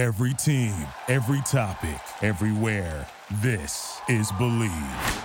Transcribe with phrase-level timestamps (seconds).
[0.00, 0.72] Every team,
[1.08, 3.06] every topic, everywhere.
[3.42, 5.22] This is Believe.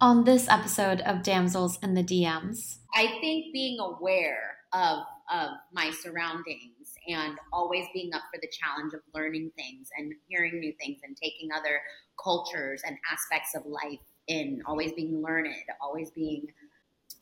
[0.00, 5.90] On this episode of Damsels in the DMs, I think being aware of of my
[5.90, 11.00] surroundings and always being up for the challenge of learning things and hearing new things
[11.04, 11.82] and taking other
[12.24, 16.46] cultures and aspects of life in, always being learned, always being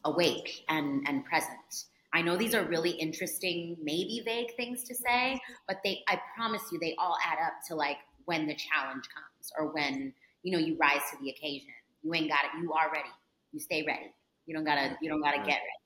[0.05, 1.87] awake and, and present.
[2.17, 5.39] I know these are really interesting, maybe vague things to say,
[5.69, 9.53] but they I promise you they all add up to like when the challenge comes
[9.59, 11.69] or when, you know, you rise to the occasion.
[12.03, 13.11] You ain't got it, you are ready.
[13.53, 14.15] You stay ready.
[14.47, 15.86] You don't gotta you don't gotta get ready.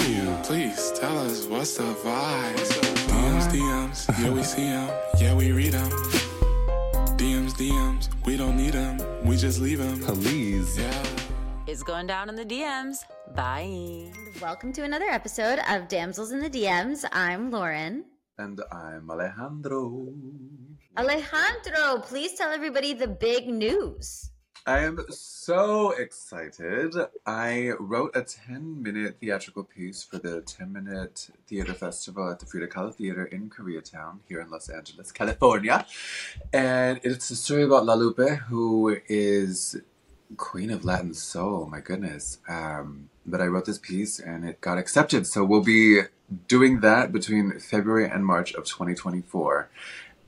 [0.00, 0.42] Who?
[0.44, 2.56] Please tell us what's the vibe.
[3.10, 5.90] DMs, DMs, yeah we see them, yeah we read them.
[7.18, 10.00] DMs, DMs, we don't need them, we just leave them.
[10.00, 10.78] Please.
[10.78, 11.04] Yeah.
[11.66, 13.04] It's going down in the DMs.
[13.36, 14.10] Bye.
[14.40, 17.04] Welcome to another episode of Damsels in the DMs.
[17.12, 18.04] I'm Lauren.
[18.38, 20.08] And I'm Alejandro.
[20.96, 24.30] Alejandro, please tell everybody the big news.
[24.66, 26.94] I am so excited.
[27.24, 32.46] I wrote a 10 minute theatrical piece for the 10 minute theater festival at the
[32.46, 35.86] Frida Kahlo Theater in Koreatown here in Los Angeles, California.
[36.52, 39.80] And it's a story about La Lupe, who is
[40.36, 42.38] queen of Latin soul, my goodness.
[42.46, 45.26] Um, but I wrote this piece and it got accepted.
[45.26, 46.02] So we'll be
[46.48, 49.70] doing that between February and March of 2024.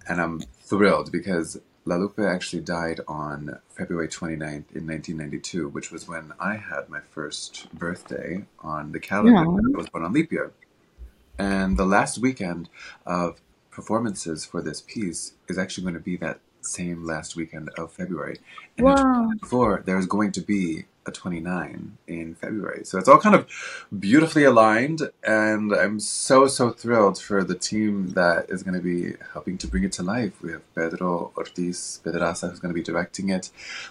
[0.08, 6.06] And I'm thrilled because La Lupe actually died on February 29th in 1992, which was
[6.06, 9.38] when I had my first birthday on the calendar.
[9.38, 10.52] I was born on leap year.
[11.38, 12.68] And the last weekend
[13.04, 17.90] of performances for this piece is actually going to be that same last weekend of
[17.92, 18.38] February.
[18.78, 22.84] And in 2024, there's going to be a 29 in February.
[22.84, 23.46] So it's all kind of
[23.98, 25.10] beautifully aligned.
[25.24, 29.66] And I'm so, so thrilled for the team that is going to be helping to
[29.66, 30.40] bring it to life.
[30.42, 33.50] We have Pedro Ortiz Pedraza, who's going to be directing it.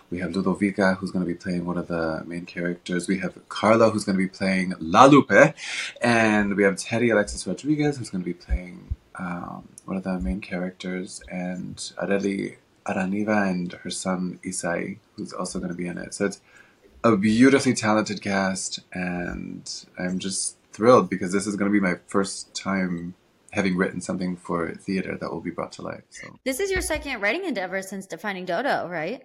[0.09, 3.07] We have Ludovica, who's going to be playing one of the main characters.
[3.07, 5.53] We have Carla, who's going to be playing La Lupe.
[6.01, 10.19] And we have Teddy Alexis Rodriguez, who's going to be playing um, one of the
[10.19, 11.21] main characters.
[11.29, 12.55] And Areli
[12.85, 16.13] Araniva and her son Isai, who's also going to be in it.
[16.13, 16.41] So it's
[17.03, 19.69] a beautifully talented cast, and
[19.99, 23.15] I'm just thrilled because this is going to be my first time
[23.51, 26.03] having written something for theater that will be brought to life.
[26.09, 29.23] So This is your second writing endeavor since Defining Dodo, right?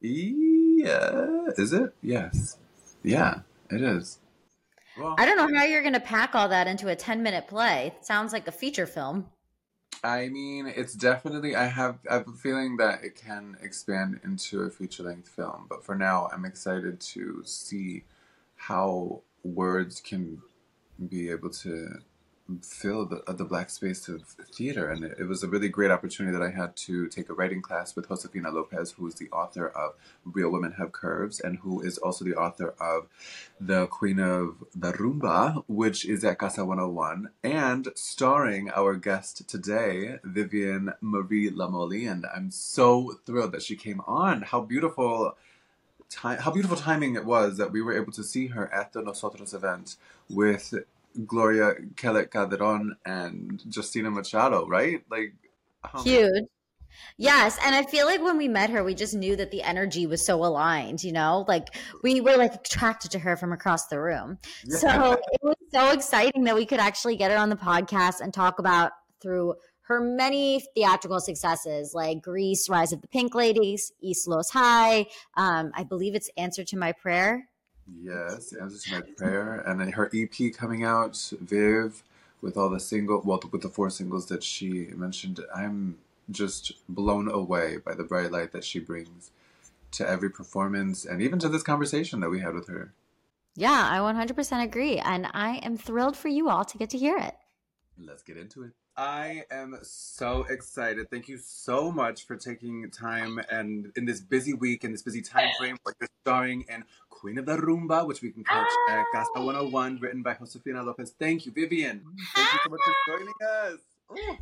[0.00, 1.94] yeah, is it?
[2.02, 2.58] Yes,
[3.02, 3.40] yeah,
[3.70, 4.18] it is.
[4.98, 7.48] Well, I don't know how you're going to pack all that into a 10 minute
[7.48, 7.92] play.
[7.96, 9.26] It sounds like a feature film.
[10.02, 11.54] I mean, it's definitely.
[11.56, 11.98] I have.
[12.10, 16.28] I have a feeling that it can expand into a feature-length film, but for now,
[16.32, 18.04] I'm excited to see
[18.56, 20.42] how words can
[21.08, 21.98] be able to
[22.60, 24.90] fill the, uh, the black space of theater.
[24.90, 27.62] And it, it was a really great opportunity that I had to take a writing
[27.62, 29.94] class with Josefina Lopez, who is the author of
[30.24, 33.08] Real Women Have Curves, and who is also the author of
[33.60, 40.18] The Queen of the Rumba, which is at Casa 101, and starring our guest today,
[40.22, 42.10] Vivian Marie Lamolli.
[42.10, 44.42] And I'm so thrilled that she came on.
[44.42, 45.36] How beautiful
[46.10, 49.02] time, how beautiful timing it was that we were able to see her at the
[49.02, 49.96] Nosotros event
[50.28, 50.74] with
[51.26, 55.02] Gloria Kellett Calderon and Justina Machado, right?
[55.10, 55.34] Like,
[55.94, 56.44] oh Huge.
[57.16, 60.06] Yes, and I feel like when we met her, we just knew that the energy
[60.06, 61.44] was so aligned, you know?
[61.46, 61.68] Like
[62.02, 64.38] we were like attracted to her from across the room.
[64.68, 68.32] So it was so exciting that we could actually get her on the podcast and
[68.32, 74.26] talk about through her many theatrical successes like Grease, Rise of the Pink Ladies, East
[74.26, 75.06] Los High.
[75.36, 77.48] Um, I believe it's Answer to My Prayer.
[78.02, 82.02] Yes, answer to my prayer, and her EP coming out, Viv,
[82.40, 85.40] with all the single, well, with the four singles that she mentioned.
[85.54, 85.98] I'm
[86.30, 89.30] just blown away by the bright light that she brings
[89.92, 92.92] to every performance, and even to this conversation that we had with her.
[93.56, 94.98] Yeah, I 100% agree.
[94.98, 97.34] And I am thrilled for you all to get to hear it.
[97.98, 98.72] Let's get into it.
[98.96, 101.10] I am so excited.
[101.10, 105.22] Thank you so much for taking time and in this busy week, in this busy
[105.22, 109.04] time frame, like you're starring in Queen of the Rumba, which we can catch at
[109.12, 111.14] Casa 101, written by Josefina Lopez.
[111.18, 112.04] Thank you, Vivian.
[112.34, 113.34] Thank you so much for joining
[113.72, 113.78] us.
[114.12, 114.36] Ooh.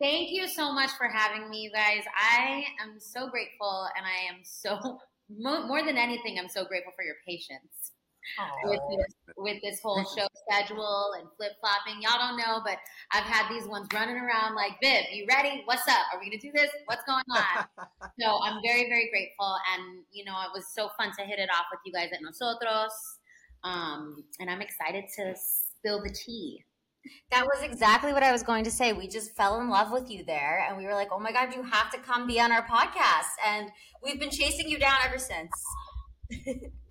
[0.00, 2.02] Thank you so much for having me, you guys.
[2.14, 4.98] I am so grateful, and I am so
[5.30, 7.92] more than anything, I'm so grateful for your patience
[8.64, 12.02] with this, with this whole show schedule and flip flopping.
[12.02, 12.78] Y'all don't know, but
[13.12, 15.62] I've had these ones running around like, Viv, you ready?
[15.64, 16.06] What's up?
[16.12, 16.70] Are we gonna do this?
[16.86, 17.66] What's going on?
[18.20, 21.48] so I'm very, very grateful, and you know, it was so fun to hit it
[21.50, 22.92] off with you guys at Nosotros,
[23.62, 26.64] um, and I'm excited to spill the tea.
[27.30, 28.94] That was exactly what I was going to say.
[28.94, 31.54] We just fell in love with you there, and we were like, "Oh my god,
[31.54, 33.70] you have to come be on our podcast!" And
[34.02, 35.50] we've been chasing you down ever since.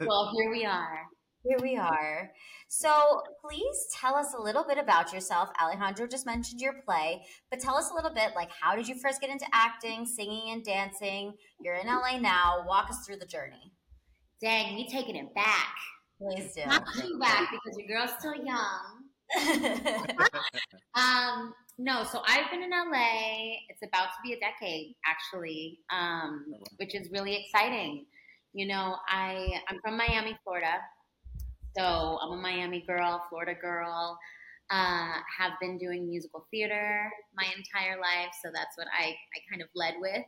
[0.00, 1.06] well, here we are.
[1.44, 2.30] Here we are.
[2.68, 5.50] So, please tell us a little bit about yourself.
[5.60, 8.94] Alejandro just mentioned your play, but tell us a little bit like how did you
[8.94, 11.34] first get into acting, singing, and dancing?
[11.60, 12.64] You're in LA now.
[12.66, 13.72] Walk us through the journey.
[14.40, 15.74] Dang, we taking it back.
[16.20, 16.64] Please do.
[16.66, 19.02] Not too back because your girl's still young.
[20.94, 23.56] um, no, so I've been in LA.
[23.68, 26.44] It's about to be a decade, actually, um,
[26.76, 28.06] which is really exciting.
[28.54, 30.80] You know, I I'm from Miami, Florida,
[31.76, 34.18] so I'm a Miami girl, Florida girl.
[34.70, 39.60] Uh, have been doing musical theater my entire life, so that's what I, I kind
[39.60, 40.24] of led with,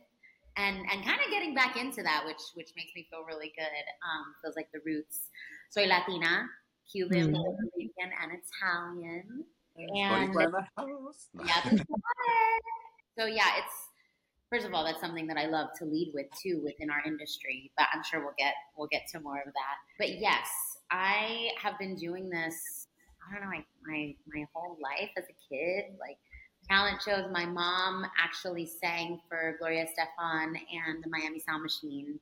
[0.57, 3.65] and and kind of getting back into that, which which makes me feel really good.
[4.05, 5.29] Um, feels like the roots.
[5.69, 6.47] Soy Latina,
[6.91, 7.57] Cuban, Mm.
[7.75, 9.45] Rican, and Italian.
[9.77, 11.29] And in the house.
[11.45, 11.61] yeah,
[13.17, 13.84] so yeah, it's
[14.49, 17.71] first of all that's something that I love to lead with too within our industry.
[17.77, 19.75] But I'm sure we'll get we'll get to more of that.
[19.97, 20.47] But yes,
[20.91, 22.87] I have been doing this.
[23.27, 26.17] I don't know, my my, my whole life as a kid, like
[26.69, 27.25] talent shows.
[27.31, 32.19] My mom actually sang for Gloria Estefan and the Miami Sound Machine.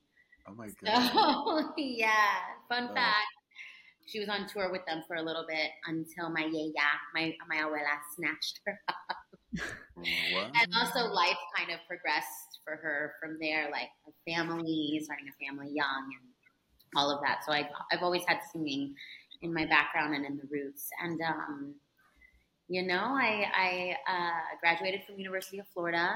[0.47, 1.11] Oh my god.
[1.11, 2.95] So yeah, fun Wow.
[2.95, 3.42] fact.
[4.05, 7.57] She was on tour with them for a little bit until my yaya, my my
[7.57, 9.17] abuela, snatched her up.
[9.97, 15.45] And also, life kind of progressed for her from there, like a family, starting a
[15.45, 16.29] family young, and
[16.95, 17.39] all of that.
[17.45, 18.93] So I, I've always had singing
[19.41, 20.89] in my background and in the roots.
[21.03, 21.75] And um,
[22.67, 26.15] you know, I, I uh, graduated from University of Florida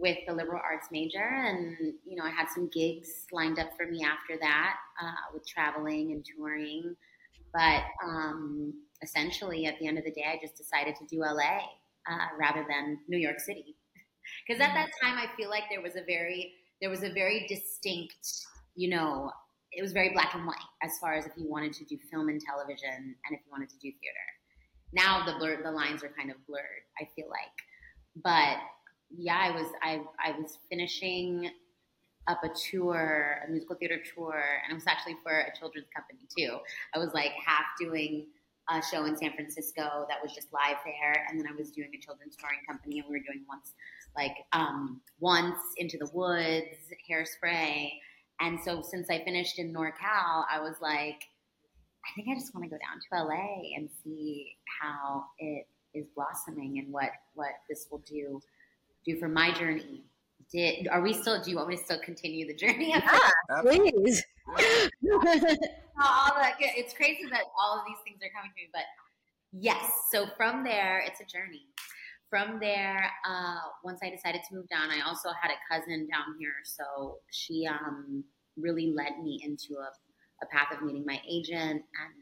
[0.00, 1.76] with a liberal arts major, and
[2.06, 6.12] you know, I had some gigs lined up for me after that uh, with traveling
[6.12, 6.96] and touring.
[7.52, 11.58] But um, essentially, at the end of the day, I just decided to do LA
[12.08, 13.76] uh, rather than New York City,
[14.48, 17.46] because at that time, I feel like there was a very there was a very
[17.46, 19.30] distinct, you know,
[19.72, 22.28] it was very black and white as far as if you wanted to do film
[22.28, 24.26] and television and if you wanted to do theater.
[24.92, 26.84] Now the blur the lines are kind of blurred.
[27.00, 27.54] I feel like,
[28.24, 28.58] but
[29.16, 31.50] yeah, I was I I was finishing
[32.28, 36.20] up a tour, a musical theater tour, and it was actually for a children's company
[36.36, 36.58] too.
[36.94, 38.26] I was like half doing
[38.68, 41.90] a show in San Francisco that was just live there, and then I was doing
[41.94, 43.72] a children's touring company, and we were doing once
[44.16, 46.66] like um, once into the woods,
[47.10, 47.90] hairspray,
[48.40, 51.22] and so since I finished in NorCal, I was like,
[52.04, 56.06] I think I just want to go down to LA and see how it is
[56.14, 58.40] blossoming and what what this will do
[59.04, 60.04] do for my journey.
[60.52, 61.40] Did are we still?
[61.42, 62.94] Do you want me to still continue the journey?
[63.62, 64.24] Please.
[66.02, 68.84] all that it's crazy that all of these things are coming to me but
[69.52, 71.66] yes so from there it's a journey
[72.28, 76.34] from there uh, once i decided to move down i also had a cousin down
[76.38, 78.24] here so she um,
[78.56, 79.90] really led me into a,
[80.42, 82.14] a path of meeting my agent and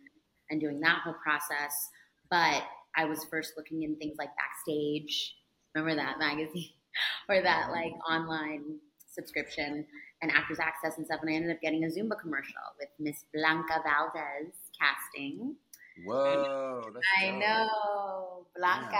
[0.50, 1.88] and doing that whole process
[2.30, 2.64] but
[2.96, 5.34] i was first looking in things like backstage
[5.74, 6.70] remember that magazine
[7.28, 8.78] or that like online
[9.10, 9.84] subscription
[10.22, 11.20] and Actors Access and stuff.
[11.22, 15.56] And I ended up getting a Zumba commercial with Miss Blanca Valdez casting.
[16.04, 16.82] Whoa.
[16.94, 17.40] That's I dope.
[17.40, 18.96] know Blanca,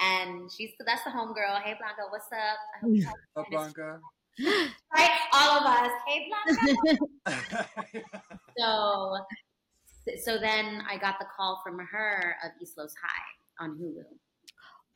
[0.00, 1.60] and she's that's the homegirl.
[1.62, 2.58] Hey Blanca, what's up?
[3.36, 3.98] Up, Blanca.
[4.94, 5.90] right, all of us.
[6.06, 6.98] Hey Blanca.
[8.58, 9.16] so,
[10.22, 14.04] so then I got the call from her of East Los High on Hulu,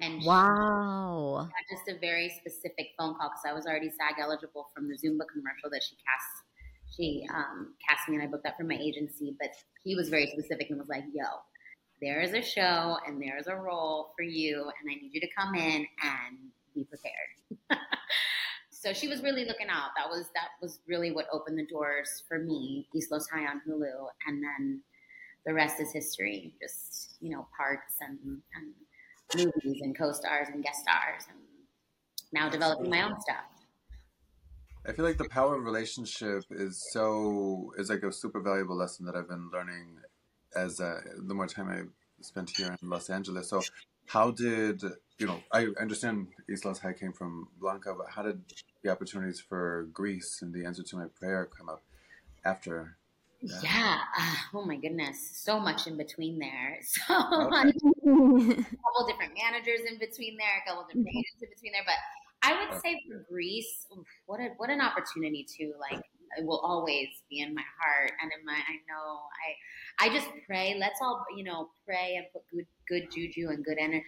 [0.00, 1.48] and Wow.
[1.70, 5.26] just a very specific phone call because I was already SAG eligible from the Zumba
[5.32, 6.44] commercial that she cast.
[6.96, 9.50] She um, cast me and I booked that from my agency, but
[9.82, 11.24] he was very specific and was like, "Yo,
[12.00, 15.20] there is a show and there is a role for you, and I need you
[15.20, 16.38] to come in and
[16.74, 17.58] be prepared."
[18.70, 19.90] so she was really looking out.
[19.96, 22.86] That was that was really what opened the doors for me.
[22.94, 24.82] East Los High on Hulu, and then
[25.44, 26.54] the rest is history.
[26.60, 28.18] Just you know, parts and
[28.54, 28.74] and
[29.34, 31.38] movies and co-stars and guest stars and
[32.32, 33.44] now developing my own stuff.
[34.86, 39.04] I feel like the power of relationship is so is like a super valuable lesson
[39.06, 39.98] that I've been learning
[40.54, 41.82] as uh, the more time I
[42.22, 43.48] spent here in Los Angeles.
[43.48, 43.62] So,
[44.06, 44.82] how did
[45.18, 48.42] you know, I understand East Los High came from Blanca, but how did
[48.82, 51.82] the opportunities for Grease and the answer to my prayer come up
[52.44, 52.96] after?
[53.40, 53.98] Yeah.
[54.18, 55.30] Uh, oh my goodness.
[55.34, 56.78] So much in between there.
[56.86, 57.68] So Okay.
[57.68, 57.72] A
[58.64, 61.84] couple different managers in between there, a couple different agents in between there.
[61.84, 61.98] But
[62.42, 63.86] I would say for Grease,
[64.26, 66.02] what a, what an opportunity to like.
[66.38, 68.54] It will always be in my heart and in my.
[68.54, 69.20] I know.
[70.00, 70.76] I I just pray.
[70.78, 74.04] Let's all you know pray and put good good juju and good energy.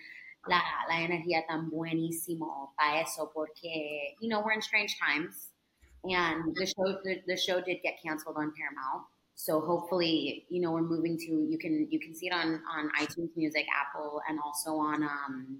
[0.48, 5.48] La, la energía tan buenísimo para eso porque you know we're in strange times
[6.04, 9.04] and the show the, the show did get canceled on Paramount.
[9.40, 12.90] So hopefully, you know, we're moving to you can you can see it on on
[13.00, 15.58] iTunes Music, Apple, and also on um,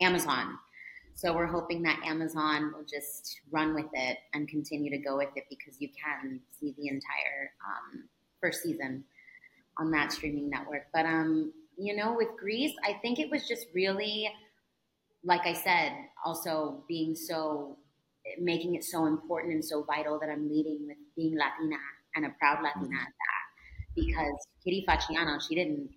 [0.00, 0.58] Amazon.
[1.14, 5.28] So we're hoping that Amazon will just run with it and continue to go with
[5.36, 8.04] it because you can see the entire um,
[8.40, 9.04] first season
[9.78, 10.86] on that streaming network.
[10.94, 14.32] But um, you know, with Grease, I think it was just really,
[15.24, 15.92] like I said,
[16.24, 17.76] also being so
[18.40, 21.76] making it so important and so vital that I'm leading with being Latina
[22.16, 22.96] and a proud Latina at mm-hmm.
[22.96, 23.44] that.
[23.94, 25.90] Because Kitty Faciano, she didn't.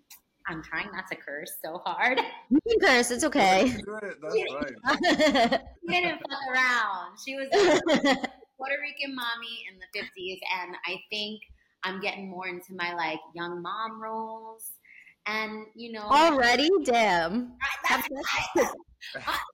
[0.47, 2.19] I'm trying not to curse so hard.
[2.49, 3.11] You can curse.
[3.11, 3.71] It's okay.
[3.85, 5.61] Good, that's right.
[5.89, 7.17] She didn't fuck around.
[7.25, 7.81] She was a
[8.57, 11.41] Puerto Rican mommy in the 50s, and I think
[11.83, 14.71] I'm getting more into my like young mom roles.
[15.25, 17.53] And you know, Already, damn.
[17.89, 18.63] that's uh,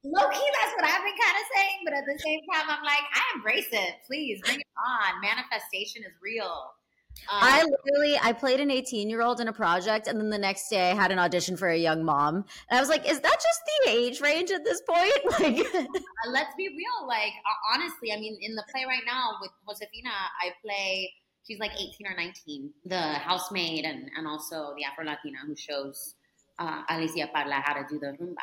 [0.03, 0.49] low key.
[0.61, 3.21] That's what I've been kind of saying, but at the same time, I'm like, I
[3.35, 3.95] embrace it.
[4.07, 5.21] Please bring it on.
[5.21, 6.71] Manifestation is real.
[7.27, 10.37] Um, I literally I played an 18 year old in a project, and then the
[10.37, 13.19] next day I had an audition for a young mom, and I was like, "Is
[13.19, 17.07] that just the age range at this point?" Like, Uh, let's be real.
[17.07, 17.33] Like
[17.73, 20.11] honestly, I mean, in the play right now with Josefina,
[20.41, 21.11] I play.
[21.49, 26.13] She's like 18 or 19, the housemaid, and and also the Afro Latina who shows
[26.59, 28.35] uh, Alicia Parla how to do the rumba.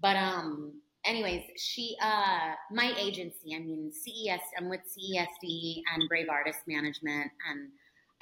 [0.00, 3.54] But um, anyways, she uh, my agency.
[3.56, 4.40] I mean, CES.
[4.56, 7.70] I'm with CESD and Brave Artist Management, and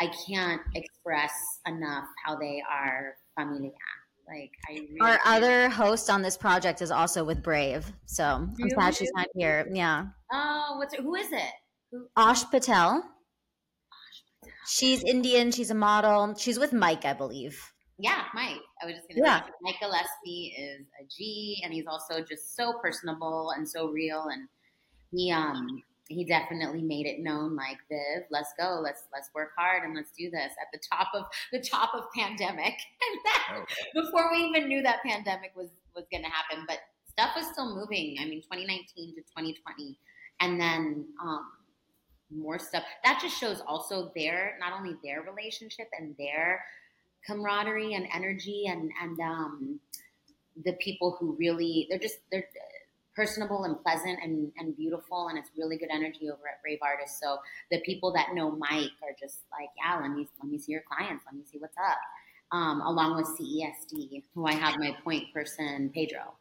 [0.00, 3.72] I can't express enough how they are familia.
[4.26, 8.54] Like I really our other host on this project is also with Brave, so I'm
[8.56, 8.70] Really?
[8.70, 9.68] sad she's not here.
[9.70, 11.52] Yeah, Oh, what's who is it?
[11.92, 12.06] Who?
[12.16, 13.04] Ash Patel.
[14.66, 15.52] She's Indian.
[15.52, 16.34] She's a model.
[16.34, 17.72] She's with Mike, I believe.
[17.98, 18.60] Yeah, Mike.
[18.82, 19.40] I was just gonna Yeah.
[19.46, 24.24] say Mike Gillespie is a G, and he's also just so personable and so real,
[24.28, 24.48] and
[25.12, 29.84] he um he definitely made it known like Viv, let's go, let's let's work hard
[29.84, 33.64] and let's do this at the top of the top of pandemic, and that Oh,
[33.94, 36.78] before we even knew that pandemic was was going to happen, but
[37.08, 38.16] stuff was still moving.
[38.20, 39.98] I mean, 2019 to 2020,
[40.40, 41.52] and then um,
[42.30, 42.84] more stuff.
[43.04, 46.64] That just shows also their not only their relationship and their
[47.26, 49.80] camaraderie and energy, and and um,
[50.64, 52.48] the people who really they're just they're
[53.14, 57.20] personable and pleasant and, and beautiful and it's really good energy over at Brave Artists.
[57.20, 57.38] So
[57.70, 60.82] the people that know Mike are just like, yeah, let me let me see your
[60.82, 61.98] clients, let me see what's up
[62.52, 66.34] um, along with CESD, who I have my point person, Pedro.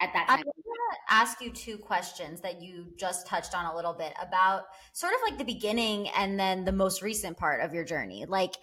[0.00, 3.64] At that I time, want to ask you two questions that you just touched on
[3.64, 7.62] a little bit about sort of like the beginning and then the most recent part
[7.62, 8.26] of your journey.
[8.26, 8.56] Like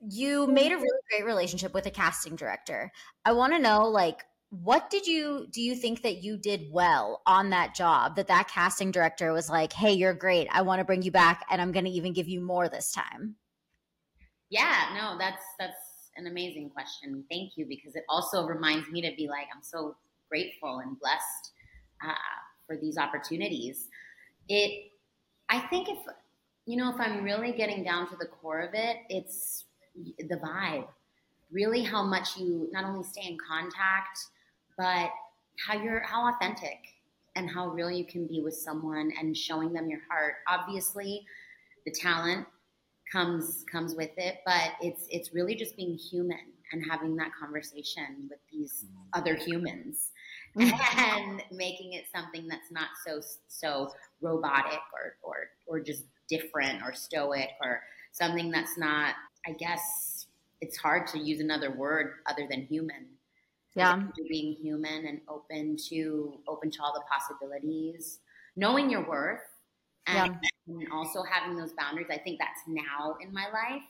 [0.00, 2.90] you made a really great relationship with a casting director.
[3.24, 7.20] I want to know like what did you do you think that you did well
[7.26, 10.48] on that job that that casting director was like, "Hey, you're great.
[10.50, 12.92] I want to bring you back and I'm going to even give you more this
[12.92, 13.36] time."
[14.50, 17.24] yeah, no, that's that's an amazing question.
[17.30, 19.96] Thank you because it also reminds me to be like, I'm so
[20.28, 21.52] grateful and blessed
[22.06, 22.12] uh,
[22.66, 23.88] for these opportunities.
[24.48, 24.90] It,
[25.48, 25.98] I think if
[26.66, 29.64] you know, if I'm really getting down to the core of it, it's
[30.18, 30.88] the vibe.
[31.52, 34.18] Really, how much you not only stay in contact,
[34.76, 35.10] but
[35.64, 36.78] how you're how authentic
[37.36, 40.36] and how real you can be with someone and showing them your heart.
[40.48, 41.24] Obviously,
[41.84, 42.46] the talent
[43.12, 48.28] comes comes with it, but it's it's really just being human and having that conversation
[48.28, 50.10] with these other humans
[50.56, 55.36] and making it something that's not so so robotic or or
[55.66, 57.82] or just different or stoic or
[58.12, 59.14] something that's not
[59.46, 60.26] I guess
[60.60, 63.06] it's hard to use another word other than human.
[63.74, 64.04] Yeah.
[64.30, 68.20] being human and open to open to all the possibilities
[68.56, 69.42] knowing your worth
[70.06, 70.34] and,
[70.66, 73.82] and also having those boundaries i think that's now in my life.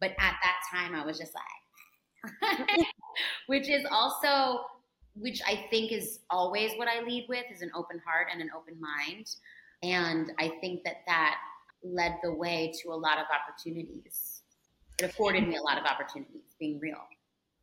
[0.00, 2.86] But at that time i was just like
[3.46, 4.64] which is also
[5.14, 8.50] which i think is always what i lead with is an open heart and an
[8.56, 9.26] open mind
[9.82, 11.36] and i think that that
[11.84, 14.42] led the way to a lot of opportunities
[14.98, 17.02] it afforded me a lot of opportunities being real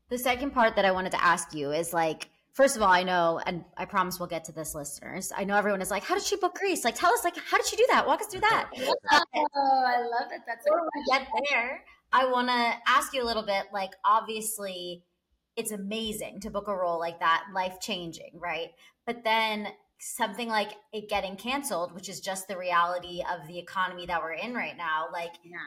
[0.10, 2.30] The second part that I wanted to ask you is like
[2.60, 5.32] first of all, I know, and I promise we'll get to this, listeners.
[5.34, 7.56] I know everyone is like, "How did she book Grease?" Like, tell us, like, how
[7.56, 8.06] did she do that?
[8.06, 8.70] Walk us through that.
[9.12, 10.42] Oh, I love that.
[10.46, 13.68] That's Before we get there, I want to ask you a little bit.
[13.72, 15.04] Like, obviously,
[15.60, 18.70] it's amazing to book a role like that, life changing, right?
[19.06, 19.68] But then
[20.00, 24.32] something like it getting canceled, which is just the reality of the economy that we're
[24.32, 25.08] in right now.
[25.12, 25.58] Like, yeah.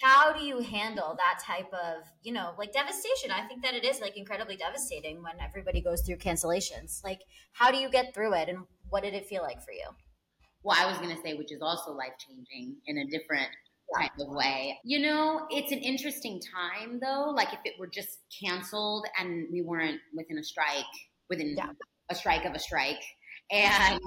[0.00, 3.32] how do you handle that type of, you know, like devastation?
[3.32, 7.02] I think that it is like incredibly devastating when everybody goes through cancellations.
[7.02, 7.22] Like,
[7.52, 8.58] how do you get through it, and
[8.90, 9.88] what did it feel like for you?
[10.62, 13.48] Well, I was going to say, which is also life changing in a different
[13.98, 14.78] type of way.
[14.84, 17.32] You know, it's an interesting time though.
[17.34, 20.84] Like if it were just canceled and we weren't within a strike,
[21.28, 21.72] within Yeah.
[22.08, 23.02] a strike of a strike,
[23.50, 24.00] and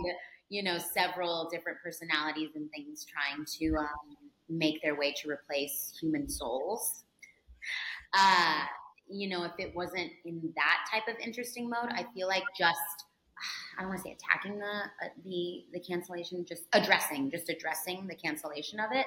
[0.50, 5.98] you know, several different personalities and things trying to um, make their way to replace
[6.00, 7.04] human souls.
[8.14, 8.66] Uh,
[9.10, 12.80] you know, if it wasn't in that type of interesting mode, I feel like just
[13.78, 18.08] I don't want to say attacking the uh, the the cancellation, just addressing, just addressing
[18.08, 19.06] the cancellation of it.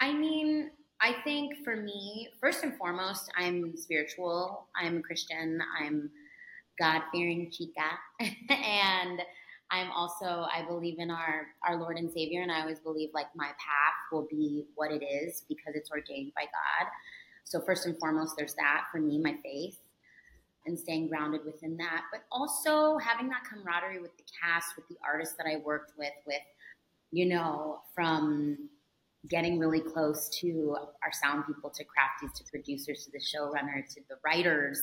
[0.00, 4.66] I mean, I think for me, first and foremost, I'm spiritual.
[4.76, 5.60] I'm a Christian.
[5.80, 6.10] I'm
[6.78, 9.20] God fearing chica, and
[9.70, 13.26] I'm also I believe in our our Lord and Savior, and I always believe like
[13.34, 16.90] my path will be what it is because it's ordained by God.
[17.44, 19.78] So first and foremost, there's that for me, my faith
[20.66, 24.96] and staying grounded within that, but also having that camaraderie with the cast, with the
[25.04, 26.42] artists that I worked with, with,
[27.10, 28.68] you know, from
[29.26, 34.00] getting really close to our sound people, to crafties, to producers, to the showrunner, to
[34.08, 34.82] the writers,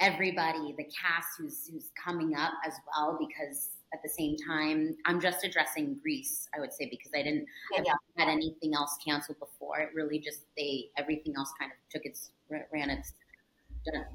[0.00, 5.20] everybody, the cast who's who's coming up as well, because at the same time, I'm
[5.20, 7.78] just addressing Grease, I would say, because I didn't Yeah.
[7.78, 9.80] haven't had anything else canceled before.
[9.80, 13.12] It really just they everything else kind of took its ran its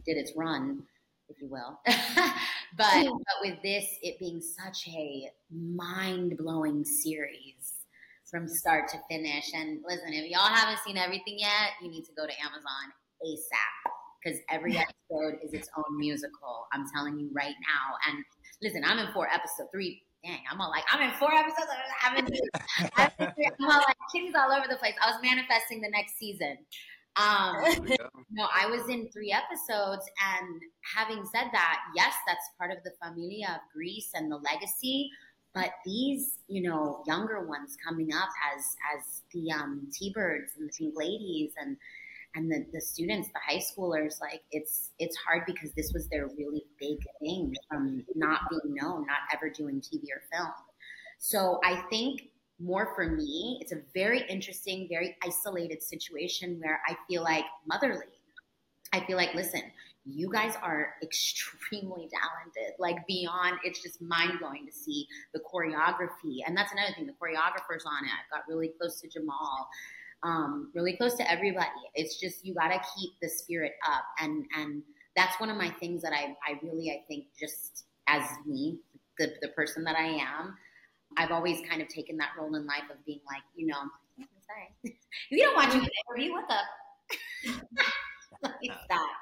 [0.05, 0.83] did its run,
[1.29, 1.79] if you will.
[1.86, 2.36] but
[2.77, 7.83] but with this, it being such a mind blowing series
[8.34, 9.54] from start to finish.
[9.54, 12.89] And listen, if y'all haven't seen everything yet, you need to go to Amazon
[13.22, 16.65] ASAP because every episode is its own musical.
[16.74, 18.10] I'm telling you right now.
[18.10, 18.26] And
[18.63, 20.02] listen, I'm in four episode three.
[20.26, 21.69] Dang, I'm all like, I'm in four episodes.
[22.02, 22.26] I'm in,
[22.96, 23.52] I'm in three.
[23.60, 24.96] I'm all like, kitties all over the place.
[25.00, 26.58] I was manifesting the next season.
[27.15, 27.62] Um,
[28.32, 30.62] no, I was in three episodes, and
[30.96, 35.12] having said that, yes, that's part of the familia of Grease and the legacy.
[35.54, 40.74] But these, you know, younger ones coming up as as the um, T-birds and the
[40.78, 41.78] Pink Ladies and
[42.36, 46.28] and the, the students, the high schoolers, like it's it's hard because this was their
[46.38, 50.52] really big thing from not being known, not ever doing TV or film.
[51.20, 56.96] So I think more for me, it's a very interesting, very isolated situation where I
[57.08, 58.06] feel like motherly.
[58.94, 59.62] I feel like, listen,
[60.06, 66.39] you guys are extremely talented, like beyond, it's just mind blowing to see the choreography.
[66.46, 68.12] And that's another thing, the choreographers on it.
[68.12, 69.68] I got really close to Jamal,
[70.24, 71.70] um, really close to everybody.
[71.96, 74.04] It's just, you got to keep the spirit up.
[74.20, 74.84] And, and
[75.16, 78.80] that's one of my things that I, I really, I think just as me,
[79.18, 80.56] the, the person that I am,
[81.16, 83.89] I've always kind of taken that role in life of being like, you know, I'm
[84.48, 84.76] sorry.
[84.84, 84.94] if
[85.32, 87.94] you don't want to interview, what the?
[88.62, 88.86] like oh.
[88.89, 89.13] that.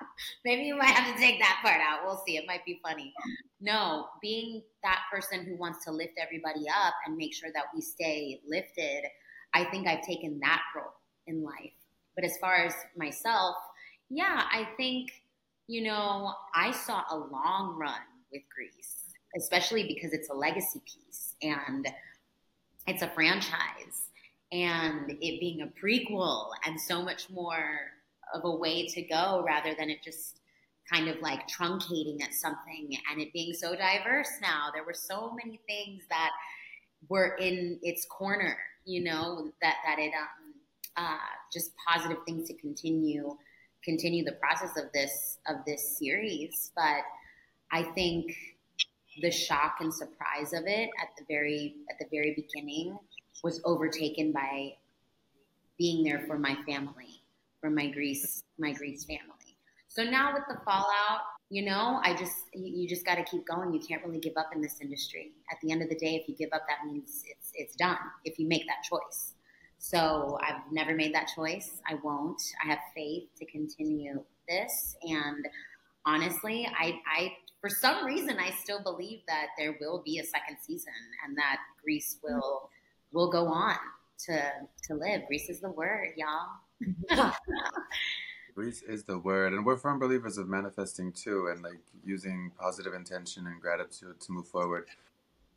[0.45, 1.99] Maybe you might have to take that part out.
[2.05, 2.38] We'll see.
[2.38, 3.13] It might be funny.
[3.60, 7.81] No, being that person who wants to lift everybody up and make sure that we
[7.81, 9.03] stay lifted,
[9.53, 10.93] I think I've taken that role
[11.27, 11.71] in life.
[12.15, 13.55] But as far as myself,
[14.10, 15.12] yeah, I think,
[15.67, 21.36] you know, I saw a long run with Grease, especially because it's a legacy piece
[21.41, 21.88] and
[22.88, 24.10] it's a franchise
[24.51, 27.79] and it being a prequel and so much more
[28.34, 30.39] of a way to go rather than it just
[30.91, 34.70] kind of like truncating at something and it being so diverse now.
[34.74, 36.32] There were so many things that
[37.10, 40.54] were in its corner, you know, that that it um
[40.98, 41.17] uh
[41.54, 43.38] just positive things to continue
[43.84, 46.72] continue the process of this of this series.
[46.76, 47.04] But
[47.72, 48.36] I think
[49.22, 52.98] the shock and surprise of it at the very at the very beginning
[53.44, 54.74] was overtaken by
[55.78, 57.20] being there for my family,
[57.62, 59.56] for my Grease my Grease family.
[59.88, 63.74] So now with the fallout, you know, I just you just got to keep going.
[63.74, 65.32] You can't really give up in this industry.
[65.50, 67.97] At the end of the day, if you give up, that means it's it's done.
[68.26, 69.34] If you make that choice.
[69.78, 71.82] So I've never made that choice.
[71.88, 72.41] I won't.
[72.63, 75.47] I have faith to continue this and
[76.06, 80.58] honestly, I, I for some reason I still believe that there will be a second
[80.62, 80.93] season
[81.26, 82.69] and that Grease will
[83.12, 83.76] will go on
[84.26, 84.52] to
[84.88, 85.21] to live.
[85.28, 86.47] Grease is the word, y'all.
[88.54, 92.94] Grease is the word, and we're firm believers of manifesting too, and like using positive
[92.94, 94.88] intention and gratitude to move forward.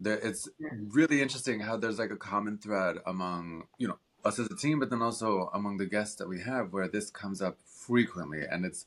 [0.01, 4.47] There, it's really interesting how there's like a common thread among you know us as
[4.47, 7.59] a team, but then also among the guests that we have, where this comes up
[7.65, 8.87] frequently, and it's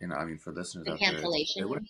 [0.00, 1.68] you know, I mean, for listeners The out there, cancellation.
[1.68, 1.86] would-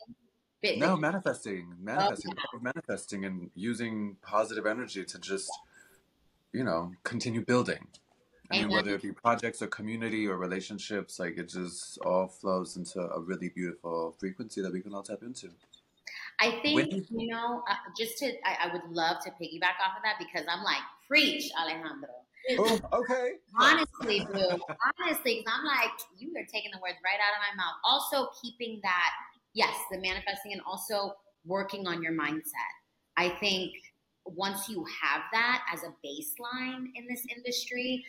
[0.63, 2.45] Bit- no manifesting, manifesting, oh, yeah.
[2.53, 5.51] power of manifesting, and using positive energy to just
[6.53, 7.89] you know continue building.
[8.53, 12.77] I mean, whether it be projects or community or relationships, like it just all flows
[12.77, 15.49] into a really beautiful frequency that we can all tap into.
[16.41, 20.03] I think you know, uh, just to I, I would love to piggyback off of
[20.05, 22.09] that because I'm like, preach, Alejandro.
[22.59, 23.35] Oh, okay.
[23.59, 24.61] Honestly, dude.
[24.99, 27.77] Honestly, because I'm like, you are taking the words right out of my mouth.
[27.85, 29.11] Also, keeping that,
[29.55, 32.73] yes, the manifesting, and also working on your mindset.
[33.17, 33.73] I think
[34.25, 38.05] once you have that as a baseline in this industry,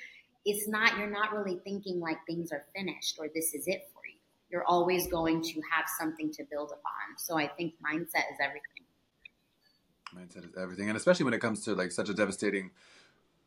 [0.46, 4.02] it's not you're not really thinking like things are finished or this is it for
[4.06, 4.18] you.
[4.50, 7.18] You're always going to have something to build upon.
[7.18, 8.84] So I think mindset is everything.
[10.16, 12.72] Mindset is everything, and especially when it comes to like such a devastating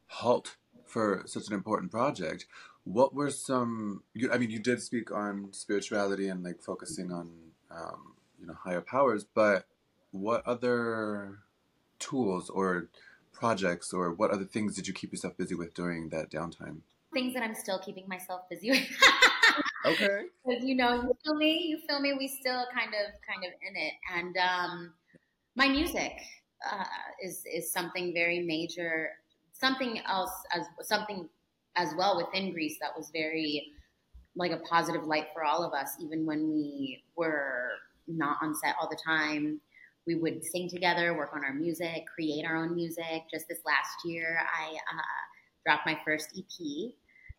[0.09, 2.47] halt for such an important project.
[2.85, 4.03] What were some?
[4.15, 7.31] You, I mean, you did speak on spirituality and like focusing on
[7.71, 9.67] um, you know higher powers, but
[10.11, 11.39] what other
[11.99, 12.89] tools or
[13.39, 16.81] projects or what other things did you keep yourself busy with during that downtime?
[17.13, 18.89] Things that I'm still keeping myself busy with.
[19.85, 20.25] Okay.
[20.45, 23.53] because you know you feel me you feel me we still kind of kind of
[23.67, 24.93] in it and um
[25.55, 26.13] my music
[26.71, 26.85] uh,
[27.23, 29.11] is is something very major
[29.53, 31.29] something else as something
[31.77, 33.73] as well within Grease that was very
[34.35, 37.71] like a positive light for all of us even when we were
[38.07, 39.61] not on set all the time
[40.07, 44.05] we would sing together work on our music create our own music just this last
[44.05, 45.03] year i uh,
[45.65, 46.95] dropped my first ep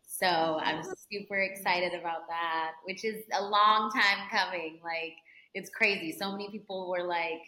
[0.08, 4.80] so I'm super excited about that, which is a long time coming.
[4.84, 5.13] Like
[5.53, 6.17] it's crazy.
[6.17, 7.41] So many people were like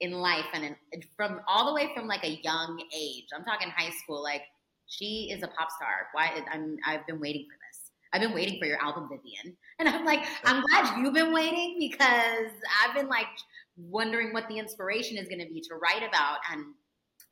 [0.00, 3.26] in life and in, from all the way from like a young age.
[3.36, 4.22] I'm talking high school.
[4.22, 4.42] Like
[4.86, 6.06] she is a pop star.
[6.12, 6.42] Why?
[6.50, 6.76] I'm.
[6.86, 7.90] I've been waiting for this.
[8.12, 9.56] I've been waiting for your album, Vivian.
[9.78, 12.52] And I'm like, I'm glad you've been waiting because
[12.82, 13.26] I've been like
[13.76, 16.64] wondering what the inspiration is going to be to write about and.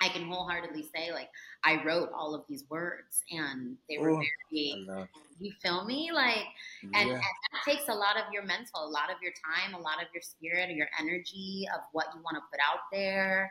[0.00, 1.28] I can wholeheartedly say, like,
[1.62, 5.07] I wrote all of these words, and they were Oh, I very
[5.40, 6.44] you feel me like
[6.83, 9.78] and, and that takes a lot of your mental a lot of your time a
[9.78, 13.50] lot of your spirit your energy of what you want to put out there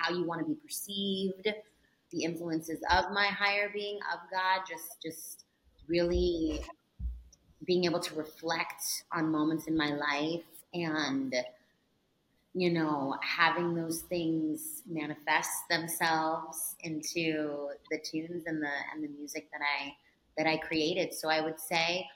[0.00, 1.48] how you want to be perceived
[2.10, 5.44] the influences of my higher being of god just just
[5.88, 6.60] really
[7.66, 11.34] being able to reflect on moments in my life and
[12.54, 19.48] you know having those things manifest themselves into the tunes and the and the music
[19.52, 19.94] that i
[20.36, 21.14] that I created.
[21.14, 22.06] So I would say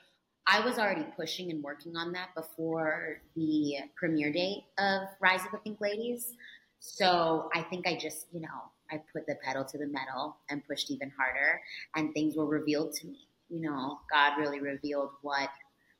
[0.47, 5.51] I was already pushing and working on that before the premiere date of Rise of
[5.51, 6.33] the Pink Ladies.
[6.79, 8.47] So I think I just, you know,
[8.89, 11.59] I put the pedal to the metal and pushed even harder
[11.95, 13.27] and things were revealed to me.
[13.49, 15.49] You know, God really revealed what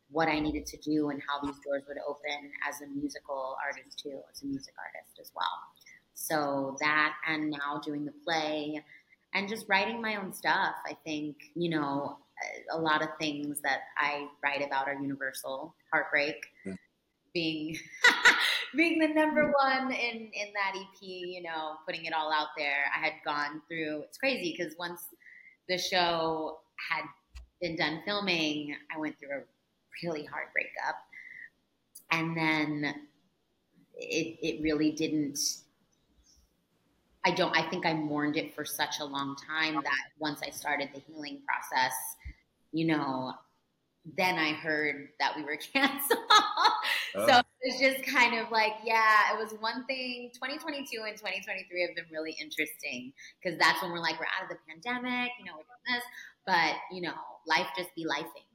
[0.09, 3.99] what I needed to do and how these doors would open as a musical artist
[3.99, 5.59] too, as a music artist as well.
[6.13, 8.83] So that and now doing the play
[9.33, 10.75] and just writing my own stuff.
[10.85, 12.17] I think, you know,
[12.71, 15.75] a lot of things that I write about are universal.
[15.91, 16.75] Heartbreak Yeah.
[17.33, 17.77] being
[18.75, 22.85] being the number one in in that EP, you know, putting it all out there.
[22.95, 25.01] I had gone through it's crazy because once
[25.67, 27.03] the show had
[27.61, 29.43] been done filming, I went through a
[30.03, 30.95] really hard breakup.
[32.11, 32.95] And then
[33.95, 35.39] it it really didn't
[37.25, 40.49] I don't I think I mourned it for such a long time that once I
[40.49, 41.93] started the healing process,
[42.71, 43.33] you know,
[44.17, 46.19] then I heard that we were canceled.
[47.15, 47.27] Oh.
[47.27, 47.41] So Oh.
[47.61, 50.31] it's just kind of like, yeah, it was one thing.
[50.33, 54.49] 2022 and 2023 have been really interesting because that's when we're like, we're out of
[54.49, 56.03] the pandemic, you know, we're doing this,
[56.45, 57.15] but you know,
[57.47, 58.46] life just be lifing.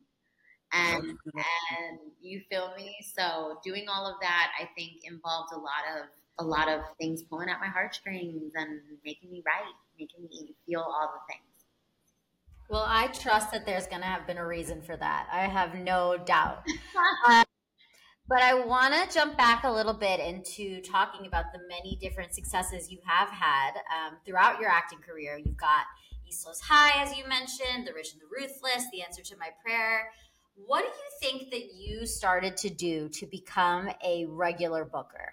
[0.73, 2.97] And and you feel me?
[3.15, 6.07] So doing all of that, I think involved a lot of
[6.39, 10.81] a lot of things pulling at my heartstrings and making me write making me feel
[10.81, 11.53] all the things.
[12.69, 15.29] Well, I trust that there's going to have been a reason for that.
[15.31, 16.67] I have no doubt.
[17.27, 17.45] Uh,
[18.29, 22.35] but I want to jump back a little bit into talking about the many different
[22.35, 25.37] successes you have had um, throughout your acting career.
[25.37, 25.85] You've got
[26.27, 29.51] East Los High, as you mentioned, The Rich and the Ruthless, The Answer to My
[29.63, 30.11] Prayer.
[30.55, 35.33] What do you think that you started to do to become a regular booker?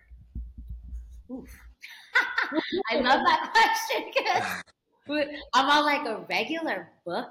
[2.92, 4.44] I love that question because
[5.54, 7.30] I'm all like a regular booker.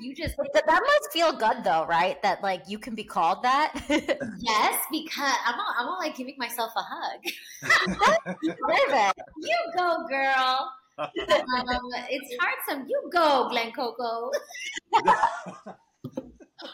[0.00, 2.20] You just But that must feel good though, right?
[2.22, 3.72] That like you can be called that.
[3.88, 7.20] yes, because I'm all, I'm all like giving myself a hug.
[8.42, 10.72] You go, girl.
[10.98, 11.08] um,
[12.10, 12.56] it's hard.
[12.68, 14.30] Some you go, Glen Coco.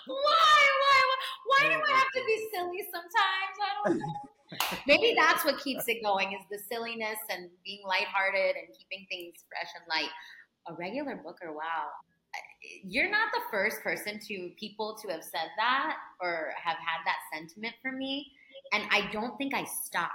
[0.07, 1.01] Why, why,
[1.47, 3.55] why, do I have to be silly sometimes?
[3.61, 4.05] I don't know.
[4.87, 9.45] Maybe that's what keeps it going is the silliness and being lighthearted and keeping things
[9.49, 10.11] fresh and light.
[10.69, 11.89] A regular booker, wow.
[12.85, 17.19] You're not the first person to people to have said that or have had that
[17.33, 18.27] sentiment for me.
[18.73, 20.13] And I don't think I stop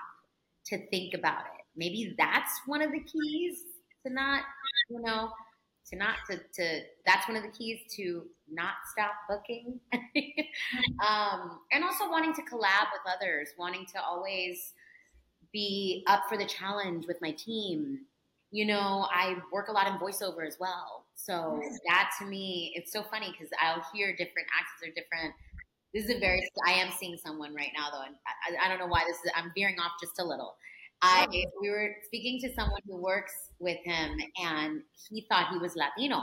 [0.68, 1.66] to think about it.
[1.76, 3.64] Maybe that's one of the keys
[4.06, 4.44] to not,
[4.90, 5.30] you know,
[5.90, 9.80] to not to, to that's one of the keys to not stop booking.
[11.06, 14.74] Um, and also wanting to collab with others wanting to always
[15.52, 18.00] be up for the challenge with my team.
[18.52, 21.06] You know i work a lot in voiceover as well.
[21.16, 25.34] So that to me it's so funny because i'll hear different accents or different.
[25.94, 28.80] This is a very i am seeing someone right now though and I, I don't
[28.80, 30.56] know why this is i'm veering off just a little
[31.02, 31.28] I
[31.62, 36.22] we were speaking to someone who works with him, and he thought he was Latino.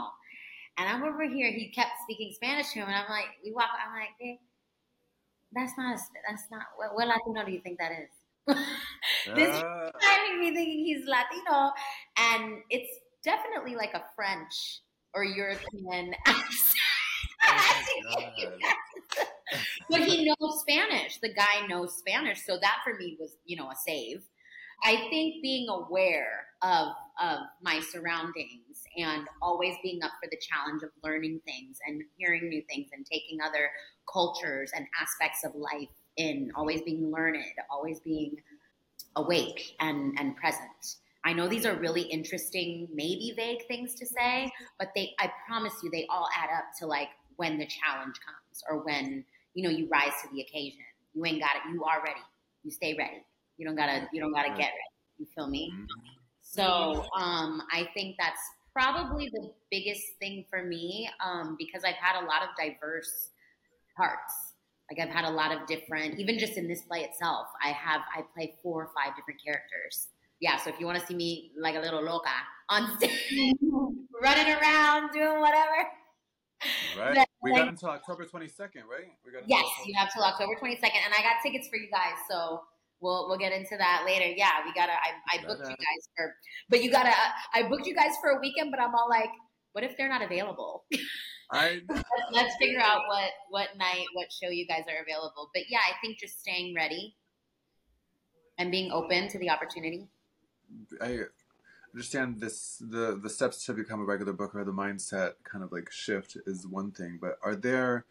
[0.77, 1.51] And I'm over here.
[1.51, 3.69] He kept speaking Spanish to him, and I'm like, we walk.
[3.85, 4.39] I'm like, hey,
[5.53, 5.99] that's not.
[6.27, 6.63] That's not.
[6.77, 8.09] What, what Latino do you think that is?
[9.35, 11.71] this Uh, timing me thinking he's Latino,
[12.17, 14.81] and it's definitely like a French
[15.13, 16.79] or European accent.
[19.89, 21.19] but he knows Spanish.
[21.19, 24.23] The guy knows Spanish, so that for me was, you know, a save.
[24.83, 26.89] I think being aware of
[27.21, 32.49] of my surroundings and always being up for the challenge of learning things and hearing
[32.49, 33.69] new things and taking other
[34.11, 38.35] cultures and aspects of life in, always being learned, always being
[39.15, 40.97] awake and and present.
[41.25, 45.73] I know these are really interesting, maybe vague things to say, but they I promise
[45.83, 49.75] you they all add up to like when the challenge comes or when, you know,
[49.75, 50.79] you rise to the occasion.
[51.13, 52.19] You ain't got it, you are ready.
[52.63, 53.23] You stay ready.
[53.57, 54.91] You don't gotta you don't gotta get ready.
[55.17, 55.71] You feel me?
[56.41, 58.39] So um, I think that's
[58.73, 63.29] probably the biggest thing for me um, because I've had a lot of diverse
[63.95, 64.33] parts.
[64.91, 68.01] Like I've had a lot of different, even just in this play itself, I have
[68.15, 70.09] I play four or five different characters.
[70.39, 72.27] Yeah, so if you want to see me like a little loca
[72.69, 73.13] on stage,
[74.21, 75.87] running around, doing whatever.
[76.97, 77.15] right.
[77.15, 79.07] That- We got until October 22nd, right?
[79.25, 82.15] We got Yes, you have till October 22nd, and I got tickets for you guys,
[82.29, 82.61] so
[83.03, 84.25] we'll we'll get into that later.
[84.25, 84.93] Yeah, we gotta.
[84.93, 86.33] I, I booked you guys for,
[86.69, 87.13] but you gotta.
[87.53, 89.29] I booked you guys for a weekend, but I'm all like,
[89.73, 90.85] what if they're not available?
[91.51, 91.81] I
[92.31, 95.51] Let's figure out what what night, what show you guys are available.
[95.53, 97.15] But yeah, I think just staying ready
[98.57, 100.07] and being open to the opportunity.
[101.01, 101.19] I
[101.93, 105.91] understand this the the steps to become a regular booker, the mindset kind of like
[105.91, 108.05] shift is one thing, but are there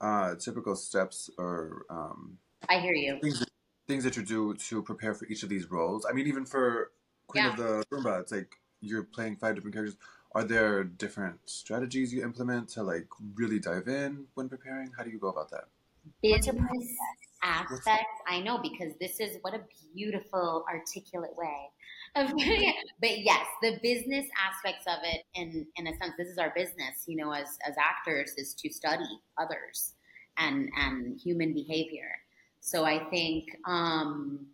[0.00, 3.18] uh, typical steps or um, I hear you.
[3.20, 3.44] things
[3.88, 6.06] things that you do to prepare for each of these roles?
[6.08, 6.92] I mean, even for
[7.26, 9.96] Queen of the Rumba, it's like you're playing five different characters.
[10.34, 14.90] Are there different strategies you implement to like really dive in when preparing?
[14.96, 15.64] How do you go about that?
[16.22, 16.60] business
[17.42, 18.06] aspect.
[18.28, 19.60] I know because this is what a
[19.94, 21.70] beautiful, articulate way
[22.14, 22.32] of.
[23.00, 27.04] But yes, the business aspects of it, in in a sense, this is our business.
[27.06, 29.04] You know, as as actors, is to study
[29.38, 29.94] others
[30.38, 32.10] and and human behavior.
[32.66, 34.44] So I think um,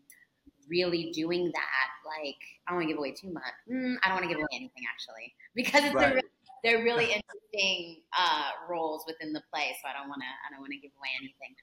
[0.69, 3.55] really doing that, like, I don't want to give away too much.
[3.73, 6.15] Mm, I don't want to give away anything actually because it's a Right.
[6.17, 6.23] re-
[6.63, 9.75] they're really interesting uh, roles within the play.
[9.83, 11.57] So I don't want to I don't want to give away anything.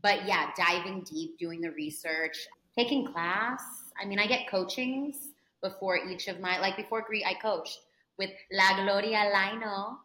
[0.00, 2.38] But yeah, diving deep, doing the research,
[2.78, 3.60] taking class.
[4.00, 5.16] I mean, I get coachings
[5.60, 7.80] before each of my like before Greet, I coached
[8.16, 9.98] with La Gloria Lino.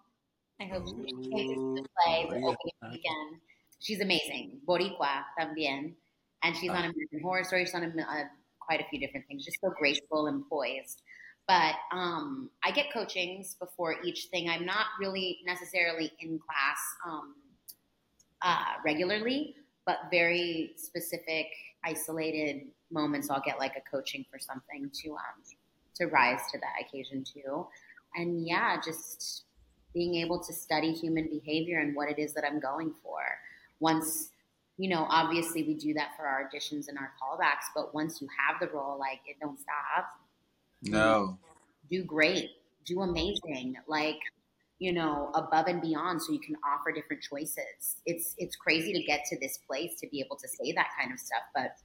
[0.60, 3.40] I hope she makes the play the opening weekend.
[3.82, 4.60] She's amazing.
[4.65, 5.96] Boricua también.
[6.44, 7.65] And she's on American Horror Story.
[7.65, 8.24] She's on a, uh,
[8.60, 9.44] quite a few different things.
[9.44, 11.02] Just so graceful and poised.
[11.48, 14.50] But um, I get coachings before each thing.
[14.50, 17.36] I'm not really necessarily in class um,
[18.41, 21.48] uh, regularly, but very specific,
[21.84, 23.30] isolated moments.
[23.30, 25.44] I'll get like a coaching for something to um,
[25.96, 27.67] to rise to that occasion too.
[28.15, 29.44] And yeah, just
[29.94, 33.22] being able to study human behavior and what it is that I'm going for.
[33.82, 34.30] Once,
[34.78, 38.30] you know, obviously we do that for our auditions and our callbacks, but once you
[38.48, 40.08] have the role, like it don't stop.
[40.84, 41.38] No.
[41.89, 42.52] Do great,
[42.86, 44.20] do amazing, like
[44.80, 47.98] you know, above and beyond, so you can offer different choices.
[48.08, 51.13] It's it's crazy to get to this place to be able to say that kind
[51.13, 51.76] of stuff, but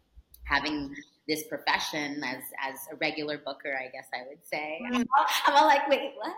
[0.44, 0.94] having
[1.28, 4.80] this profession as as a regular booker, I guess I would say.
[4.82, 4.96] Mm.
[4.96, 6.34] I'm all, I'm all like, wait, what?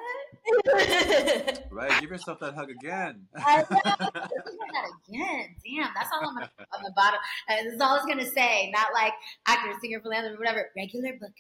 [1.71, 3.27] Right, give yourself that hug again.
[3.37, 3.67] I know.
[3.85, 5.55] that again.
[5.65, 7.21] Damn, that's all on the, on the bottom.
[7.49, 8.71] And this is all I was gonna say.
[8.75, 9.13] Not like
[9.47, 10.71] actor, singer, philanthropist, whatever.
[10.77, 11.33] Regular booker.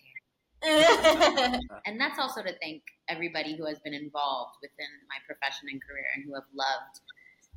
[1.86, 6.04] and that's also to thank everybody who has been involved within my profession and career
[6.14, 7.00] and who have loved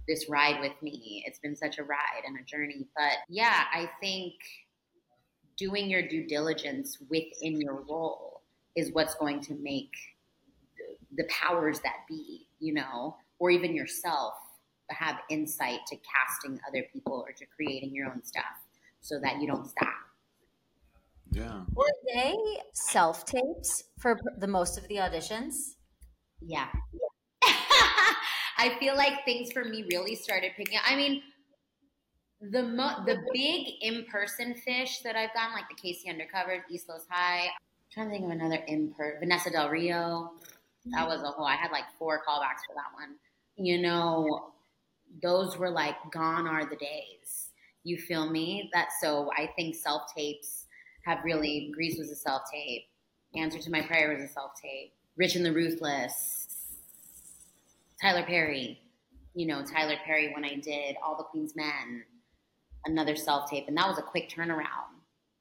[0.07, 1.23] this ride with me.
[1.25, 2.87] It's been such a ride and a journey.
[2.95, 4.33] But yeah, I think
[5.61, 8.41] doing your due diligence within your role
[8.75, 9.91] is what's going to make
[11.15, 14.33] the powers that be, you know, or even yourself
[14.89, 18.43] have insight to casting other people or to creating your own stuff
[19.01, 19.93] so that you don't stop.
[21.29, 21.61] Yeah.
[21.75, 22.35] Were they
[22.73, 25.75] self tapes for the most of the auditions?
[26.41, 26.69] Yeah.
[27.43, 30.83] I feel like things for me really started picking up.
[30.89, 31.21] I mean,
[32.41, 36.89] the mo- the big in person fish that I've gotten, like the Casey Undercover, East
[36.89, 37.43] Los High.
[37.45, 37.51] I'm
[37.93, 39.19] trying to think of another in person.
[39.19, 40.33] Vanessa Del Rio.
[40.85, 41.45] That was a whole.
[41.45, 43.15] I had like four callbacks for that one.
[43.55, 44.53] You know,
[45.21, 47.49] those were like gone are the days.
[47.83, 48.69] You feel me?
[48.73, 50.65] That so I think self tapes
[51.05, 51.71] have really.
[51.73, 52.83] Grease was a self tape.
[53.35, 54.93] Answer to My Prayer was a self tape.
[55.15, 56.47] Rich and the Ruthless.
[58.01, 58.79] Tyler Perry.
[59.35, 62.03] You know, Tyler Perry when I did All the Queen's Men,
[62.85, 64.89] another self tape, and that was a quick turnaround.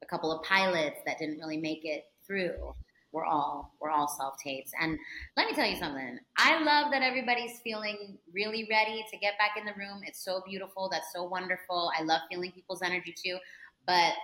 [0.03, 2.75] A couple of pilots that didn't really make it through
[3.13, 4.73] were all were all self tapes.
[4.81, 4.99] And
[5.37, 6.19] let me tell you something.
[6.39, 10.03] I love that everybody's feeling really ready to get back in the room.
[10.07, 10.89] It's so beautiful.
[10.91, 11.91] That's so wonderful.
[11.99, 13.39] I love feeling people's energy too.
[13.87, 14.15] But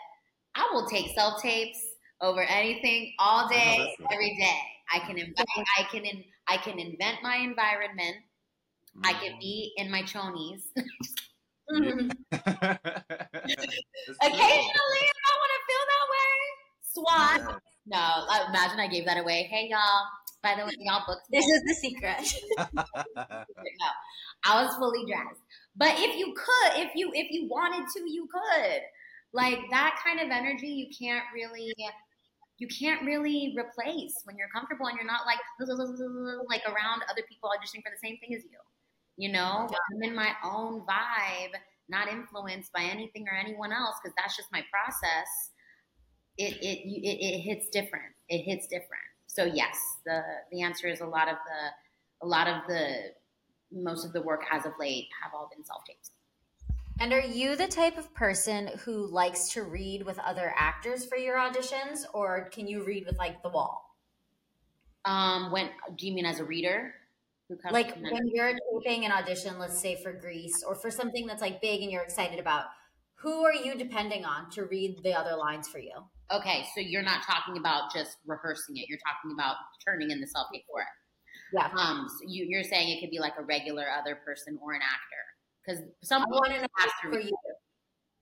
[0.55, 1.81] I will take self tapes
[2.21, 4.09] over anything all day, right.
[4.13, 4.61] every day.
[4.93, 5.47] I can invite,
[5.79, 8.17] I can in, I can invent my environment.
[9.05, 9.21] I Mm.
[9.21, 10.63] can be in my chonies.
[11.73, 12.11] Mm-hmm.
[13.49, 16.33] It's Occasionally, if I want to feel that way,
[16.93, 17.41] swat.
[17.51, 17.59] true.
[17.87, 19.45] No, imagine I gave that away.
[19.51, 20.07] Hey, y'all.
[20.43, 21.27] By the way, y'all booked.
[21.31, 22.23] This is the secret.
[22.77, 23.89] no,
[24.45, 25.41] I was fully dressed.
[25.77, 28.81] But if you could, if you if you wanted to, you could.
[29.33, 31.75] Like that kind of energy, you can't really,
[32.59, 35.41] you can't really replace when you're comfortable and you're not like
[36.49, 38.59] like around other people auditioning for the same thing as you.
[39.17, 41.55] You know, I'm in my own vibe,
[41.89, 45.29] not influenced by anything or anyone else, because that's just my process.
[46.37, 48.15] It it, it it hits different.
[48.29, 49.05] It hits different.
[49.27, 53.15] So yes, the the answer is a lot of the a lot of the
[53.73, 56.11] most of the work as of late have all been self tapes.
[56.99, 61.17] And are you the type of person who likes to read with other actors for
[61.17, 63.97] your auditions, or can you read with like the wall?
[65.05, 66.95] Um, when do you mean as a reader?
[67.71, 71.61] Like when you're taping an audition, let's say for Grease, or for something that's like
[71.61, 72.65] big and you're excited about,
[73.15, 75.93] who are you depending on to read the other lines for you?
[76.33, 78.87] Okay, so you're not talking about just rehearsing it.
[78.89, 79.57] You're talking about
[79.87, 80.87] turning in the self tape for it.
[81.53, 81.71] Yeah.
[81.77, 84.81] Um, so you, you're saying it could be like a regular other person or an
[84.83, 85.23] actor
[85.65, 87.37] because someone I want to know for you.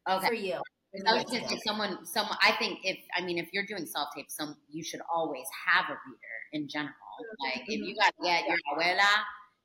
[0.09, 0.29] Okay.
[0.29, 0.61] For you.
[1.07, 2.37] I was say someone, someone.
[2.41, 5.87] I think if I mean if you're doing self tape, some you should always have
[5.87, 6.95] a reader in general.
[7.41, 9.11] Like if you got to get your abuela,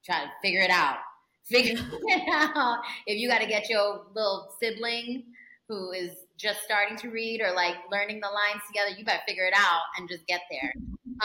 [0.05, 0.97] try to figure it out.
[1.49, 2.77] Figure it out.
[3.07, 5.23] If you got to get your little sibling
[5.67, 9.45] who is just starting to read or like learning the lines together, you better figure
[9.45, 10.71] it out and just get there.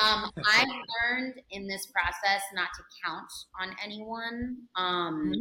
[0.03, 0.67] Um, I've
[1.03, 4.57] learned in this process not to count on anyone.
[4.77, 5.33] Um,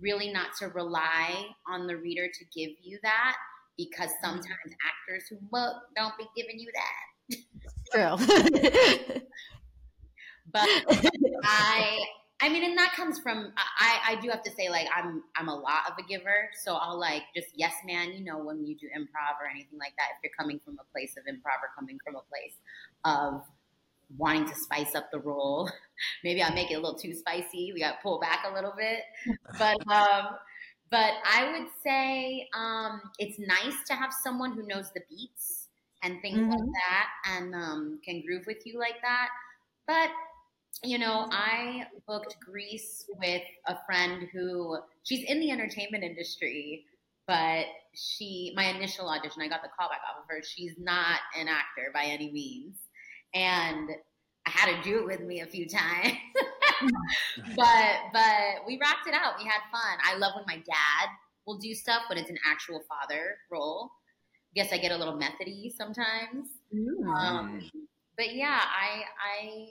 [0.00, 3.36] really not to rely on the reader to give you that
[3.76, 4.46] because sometimes
[4.86, 7.38] actors who book don't be giving you that.
[7.92, 9.20] True.
[10.60, 10.68] But
[11.44, 11.98] I
[12.40, 15.48] I mean and that comes from I, I do have to say like I'm I'm
[15.48, 16.50] a lot of a giver.
[16.64, 19.94] So I'll like just yes man, you know, when you do improv or anything like
[19.98, 22.56] that, if you're coming from a place of improv or coming from a place
[23.04, 23.44] of
[24.16, 25.70] wanting to spice up the role,
[26.24, 27.72] maybe I'll make it a little too spicy.
[27.72, 29.02] We got to pull back a little bit.
[29.58, 30.36] But um
[30.90, 35.68] but I would say um it's nice to have someone who knows the beats
[36.02, 36.72] and things like Mhm.
[36.72, 39.30] that and um can groove with you like that.
[39.86, 40.10] But
[40.82, 46.84] you know, I booked Grease with a friend who she's in the entertainment industry,
[47.26, 50.42] but she my initial audition, I got the call back off of her.
[50.42, 52.76] She's not an actor by any means.
[53.34, 53.90] And
[54.46, 56.12] I had her do it with me a few times.
[57.56, 59.34] but but we rocked it out.
[59.38, 59.98] We had fun.
[60.04, 61.08] I love when my dad
[61.46, 63.90] will do stuff when it's an actual father role.
[64.54, 66.48] Guess I get a little methody sometimes.
[67.16, 67.70] Um,
[68.16, 69.68] but yeah, I I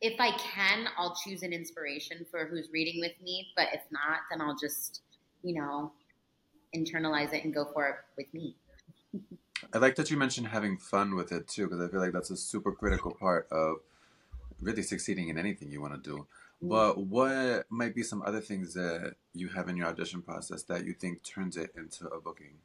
[0.00, 3.48] if I can, I'll choose an inspiration for who's reading with me.
[3.56, 5.02] But if not, then I'll just
[5.42, 5.92] you know
[6.74, 8.56] internalize it and go for it with me.
[9.72, 12.30] I like that you mentioned having fun with it too, because I feel like that's
[12.30, 13.76] a super critical part of
[14.60, 16.16] really succeeding in anything you want to do.
[16.62, 16.68] Mm-hmm.
[16.68, 20.84] But what might be some other things that you have in your audition process that
[20.84, 22.58] you think turns it into a booking?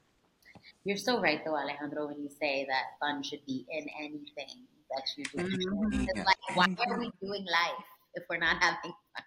[0.83, 5.03] You're so right, though, Alejandro, when you say that fun should be in anything that
[5.17, 5.37] you do.
[5.37, 6.03] Mhm.
[6.03, 6.23] It's Yeah.
[6.23, 9.23] like, why are we doing life if we're not having fun?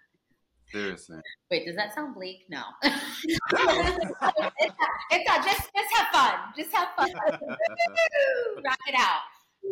[0.71, 1.19] Seriously.
[1.49, 2.45] Wait, does that sound bleak?
[2.49, 2.63] No.
[2.83, 5.45] it's, not, it's not.
[5.45, 6.39] Just, just have fun.
[6.57, 7.11] Just have fun.
[7.41, 8.61] Woo!
[8.65, 9.21] Rock it out.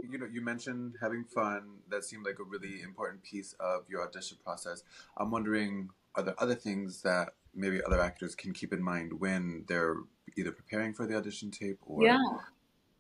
[0.10, 1.80] you know, you mentioned having fun.
[1.90, 4.84] That seemed like a really important piece of your audition process.
[5.18, 9.66] I'm wondering, are there other things that maybe other actors can keep in mind when
[9.68, 9.98] they're
[10.38, 12.08] either preparing for the audition tape or,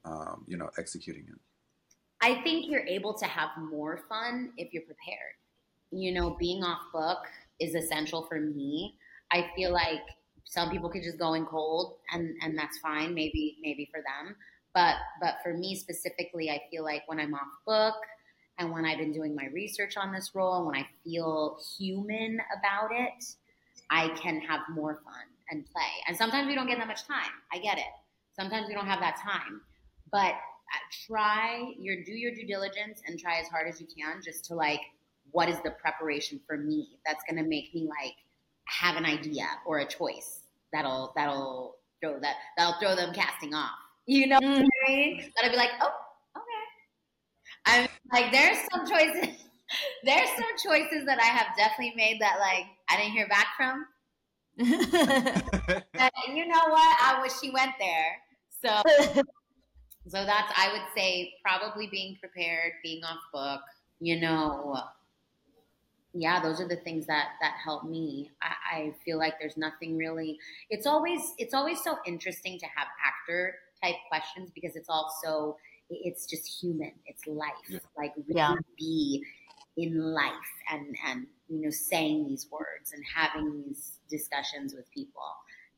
[0.05, 1.39] um, you know, executing it?
[2.21, 5.35] I think you're able to have more fun if you're prepared.
[5.91, 7.19] You know, being off book
[7.59, 8.95] is essential for me.
[9.31, 10.01] I feel like
[10.45, 14.35] some people could just go in cold and and that's fine, maybe maybe for them.
[14.73, 17.95] But but for me specifically, I feel like when I'm off book
[18.57, 22.39] and when I've been doing my research on this role and when I feel human
[22.57, 23.25] about it,
[23.89, 25.91] I can have more fun and play.
[26.07, 27.31] And sometimes we don't get that much time.
[27.51, 27.93] I get it.
[28.35, 29.61] Sometimes we don't have that time.
[30.11, 30.33] But
[30.73, 34.45] uh, try your do your due diligence and try as hard as you can just
[34.45, 34.81] to like
[35.31, 38.15] what is the preparation for me that's going to make me like
[38.65, 43.71] have an idea or a choice that'll that'll throw that that'll throw them casting off
[44.05, 45.91] you know what i mean that'll be like oh
[46.37, 46.43] okay
[47.65, 49.35] i'm like there's some choices
[50.03, 53.85] there's some choices that i have definitely made that like i didn't hear back from
[54.57, 58.17] and you know what i wish she went there
[58.61, 58.81] so
[60.07, 63.61] so that's I would say probably being prepared, being off book,
[63.99, 64.77] you know.
[66.15, 68.29] Yeah, those are the things that that help me.
[68.41, 70.37] I, I feel like there's nothing really
[70.69, 75.57] it's always it's always so interesting to have actor type questions because it's also
[75.89, 76.91] it's just human.
[77.05, 77.51] It's life.
[77.67, 77.79] Yeah.
[77.97, 78.55] Like really Yeah.
[78.77, 79.23] be
[79.77, 80.31] in life
[80.71, 85.21] and and you know saying these words and having these discussions with people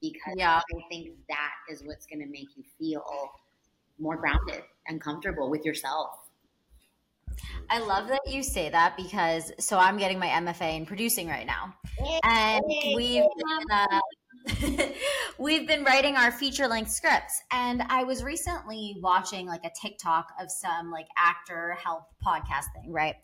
[0.01, 0.59] because Yeah.
[0.59, 3.03] I think that is what's going to make you feel
[3.97, 6.30] more grounded and comfortable with yourself.
[7.70, 11.47] I love that you say that because so I'm getting my MFA in producing right
[11.47, 11.76] now,
[12.24, 13.99] and we've been, uh,
[15.39, 17.41] we've been writing our feature length scripts.
[17.51, 22.91] And I was recently watching like a TikTok of some like actor health podcast thing,
[22.91, 23.15] right?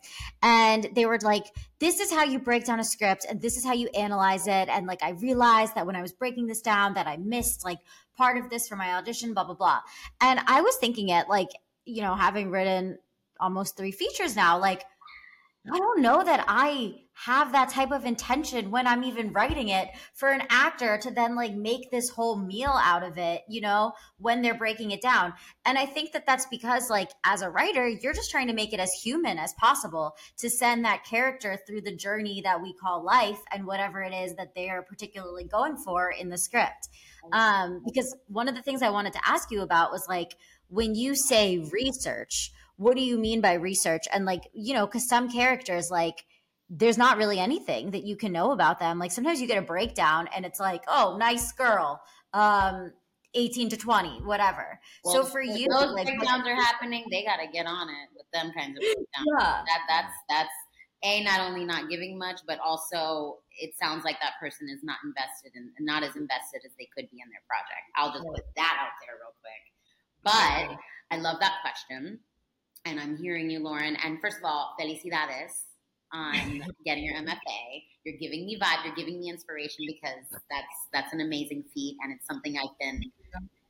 [0.42, 1.46] And they were like,
[1.78, 4.68] "This is how you break down a script, and this is how you analyze it."
[4.68, 7.78] And like I realized that when I was breaking this down, that I missed like
[8.16, 9.80] part of this for my audition, blah blah blah.
[10.20, 11.48] And I was thinking it like
[11.84, 12.98] you know having written
[13.42, 14.58] almost three features now.
[14.58, 14.84] Like,
[15.70, 16.94] I don't know that I
[17.24, 21.36] have that type of intention when I'm even writing it for an actor to then
[21.36, 25.32] like make this whole meal out of it, you know, when they're breaking it down.
[25.64, 28.72] And I think that that's because, like, as a writer, you're just trying to make
[28.72, 33.04] it as human as possible to send that character through the journey that we call
[33.04, 36.88] life and whatever it is that they are particularly going for in the script.
[37.32, 40.34] Um, because one of the things I wanted to ask you about was like,
[40.68, 44.08] when you say research, what do you mean by research?
[44.12, 46.24] And like, you know, because some characters, like,
[46.74, 48.98] there's not really anything that you can know about them.
[48.98, 52.00] Like sometimes you get a breakdown and it's like, oh, nice girl,
[52.32, 52.92] um,
[53.34, 54.80] 18 to 20, whatever.
[55.04, 58.26] so for you, those like, breakdowns are happening, they got to get on it with
[58.32, 59.06] them kinds of breakdowns.
[59.38, 59.62] Yeah.
[59.66, 60.54] That that's that's
[61.04, 64.96] a not only not giving much, but also it sounds like that person is not
[65.04, 67.84] invested in not as invested as they could be in their project.
[67.96, 69.60] I'll just put that out there real quick.
[70.24, 70.78] But
[71.10, 72.20] I love that question,
[72.86, 73.96] and I'm hearing you, Lauren.
[73.96, 75.71] And first of all, felicidades
[76.12, 77.82] on getting your MFA.
[78.04, 78.84] You're giving me vibe.
[78.84, 83.00] You're giving me inspiration because that's that's an amazing feat, and it's something I've been,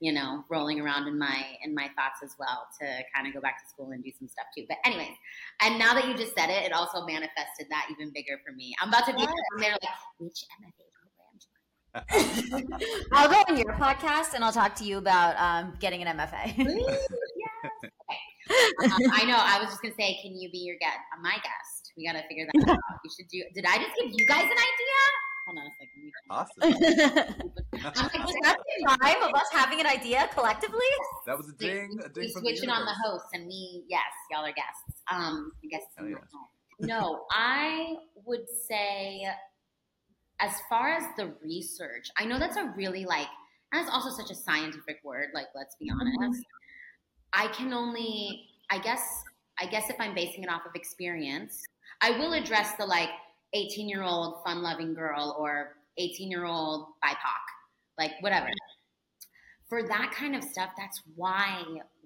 [0.00, 3.40] you know, rolling around in my in my thoughts as well to kind of go
[3.40, 4.64] back to school and do some stuff too.
[4.68, 5.16] But anyways,
[5.60, 8.74] and now that you just said it, it also manifested that even bigger for me.
[8.80, 11.12] I'm about to be from there like which MFA program
[13.12, 16.56] I'll go on your podcast and I'll talk to you about um, getting an MFA.
[16.56, 16.66] yes.
[17.76, 17.90] Okay.
[18.84, 19.36] Um, I know.
[19.38, 20.98] I was just gonna say, can you be your guest?
[21.16, 21.81] uh, My guest.
[21.96, 22.78] We gotta figure that out.
[23.04, 23.42] You should do.
[23.54, 24.98] Did I just give you guys an idea?
[25.46, 26.12] Hold on a second.
[26.30, 27.42] Awesome.
[27.74, 30.78] I'm like, Was that the time of us having an idea collectively?
[31.26, 32.96] that was a ding, a ding we from switch the it on the universe.
[33.04, 35.02] hosts, and we yes, y'all are guests.
[35.10, 35.82] Um, I guess.
[35.98, 36.20] Hell yes.
[36.80, 39.26] No, I would say,
[40.40, 43.28] as far as the research, I know that's a really like,
[43.72, 45.28] and it's also such a scientific word.
[45.34, 46.42] Like, let's be honest.
[47.32, 49.00] I can only, I guess,
[49.60, 51.62] I guess if I'm basing it off of experience,
[52.02, 53.10] I will address the like
[53.54, 57.16] 18 year old fun loving girl or 18 year old BIPOC,
[57.98, 58.48] like whatever.
[59.68, 61.62] for that kind of stuff, that's why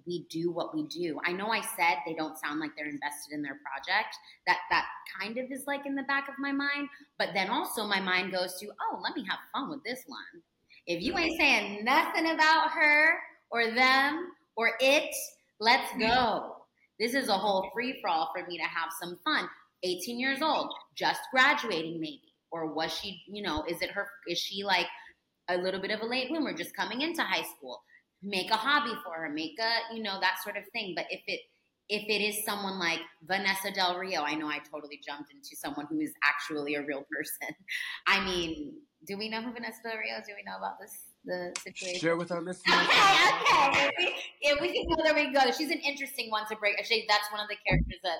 [0.06, 1.18] we do what we do.
[1.24, 4.14] I know I said they don't sound like they're invested in their project.
[4.46, 4.86] That that
[5.20, 6.88] kind of is like in the back of my mind,
[7.18, 10.42] but then also my mind goes to, "Oh, let me have fun with this one."
[10.86, 13.18] If you ain't saying nothing about her
[13.50, 15.12] or them or it,
[15.58, 16.56] let's go.
[17.00, 19.48] This is a whole free for all for me to have some fun.
[19.82, 22.22] 18 years old, just graduating maybe.
[22.50, 24.86] Or was she, you know, is it her, is she like
[25.48, 27.82] a little bit of a late bloomer, just coming into high school?
[28.22, 30.94] Make a hobby for her, make a, you know, that sort of thing.
[30.96, 31.40] But if it,
[31.88, 35.86] if it is someone like Vanessa Del Rio, I know I totally jumped into someone
[35.88, 37.54] who is actually a real person.
[38.06, 38.74] I mean,
[39.06, 40.26] do we know who Vanessa Del Rio is?
[40.26, 40.92] Do we know about this
[41.24, 42.00] the situation?
[42.00, 42.74] Share with our listeners.
[42.86, 44.14] Okay, okay.
[44.40, 45.50] If we, if we can go there, we go.
[45.50, 46.78] She's an interesting one to break.
[46.78, 48.18] Actually, that's one of the characters that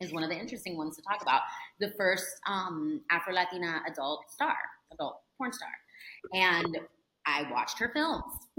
[0.00, 1.42] is one of the interesting ones to talk about.
[1.80, 4.56] The first um, Afro Latina adult star,
[4.92, 5.68] adult porn star,
[6.34, 6.78] and
[7.26, 8.24] I watched her films.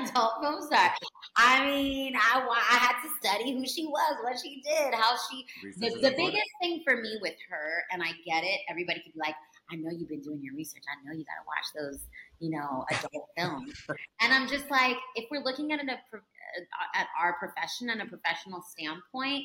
[0.00, 0.90] adult film star.
[1.36, 5.44] I mean, I, I had to study who she was, what she did, how she.
[5.78, 8.60] The, the biggest thing for me with her, and I get it.
[8.68, 9.34] Everybody could be like,
[9.70, 10.82] I know you've been doing your research.
[10.88, 12.00] I know you got to watch those,
[12.40, 13.74] you know, adult films.
[14.20, 18.62] And I'm just like, if we're looking at it at our profession and a professional
[18.62, 19.44] standpoint,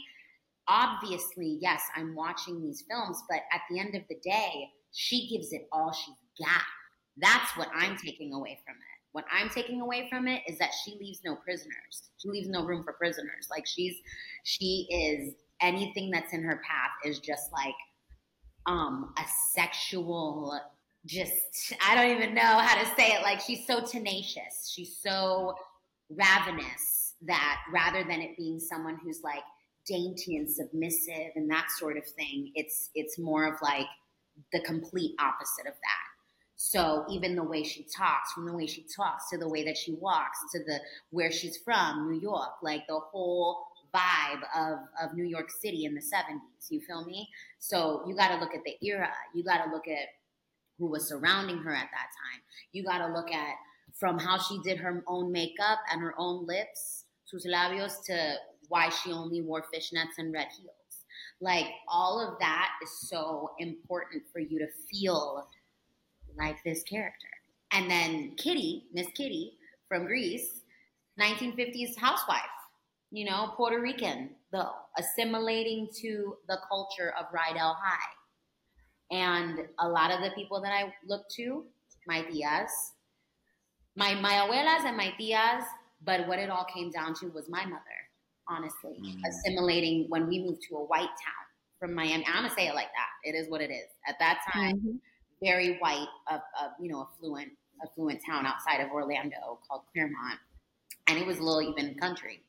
[0.67, 5.53] obviously, yes, I'm watching these films, but at the end of the day, she gives
[5.53, 6.63] it all she's got.
[7.17, 8.93] That's what I'm taking away from it.
[9.11, 12.09] What I'm taking away from it is that she leaves no prisoners.
[12.17, 13.47] She leaves no room for prisoners.
[13.51, 13.95] Like she's,
[14.43, 17.75] she is anything that's in her path is just like
[18.65, 20.59] um, a sexual
[21.05, 23.23] just I don't even know how to say it.
[23.23, 24.71] Like she's so tenacious.
[24.73, 25.55] She's so
[26.09, 29.43] ravenous that rather than it being someone who's like
[29.85, 33.87] dainty and submissive and that sort of thing, it's it's more of like
[34.51, 36.13] the complete opposite of that.
[36.55, 39.77] So even the way she talks, from the way she talks to the way that
[39.77, 40.79] she walks to the
[41.09, 45.93] where she's from, New York, like the whole vibe of, of New York City in
[45.93, 46.39] the 70s.
[46.69, 47.29] You feel me?
[47.59, 49.09] So you got to look at the era.
[49.35, 50.07] You got to look at
[50.79, 52.41] who was surrounding her at that time.
[52.71, 53.55] You got to look at
[53.93, 58.35] from how she did her own makeup and her own lips, sus labios, to
[58.73, 61.05] why she only wore fishnets and red heels.
[61.39, 65.47] Like all of that is so important for you to feel
[66.37, 67.27] like this character.
[67.71, 69.53] And then Kitty, Miss Kitty
[69.87, 70.61] from Grease,
[71.19, 72.41] 1950s housewife
[73.13, 78.09] you know, Puerto Rican, though, assimilating to the culture of Rydell High.
[79.11, 81.63] And a lot of the people that I look to,
[82.07, 82.71] my tias,
[83.95, 85.63] my, my abuelas and my tias,
[86.03, 87.83] but what it all came down to was my mother,
[88.49, 89.21] honestly, mm.
[89.27, 91.43] assimilating when we moved to a white town
[91.79, 92.25] from Miami.
[92.27, 93.29] I'm gonna say it like that.
[93.29, 93.87] It is what it is.
[94.07, 94.95] At that time, mm-hmm.
[95.41, 97.49] very white, of, of you know, affluent,
[97.83, 100.39] affluent town outside of Orlando called Clermont,
[101.07, 102.41] and it was a little even country.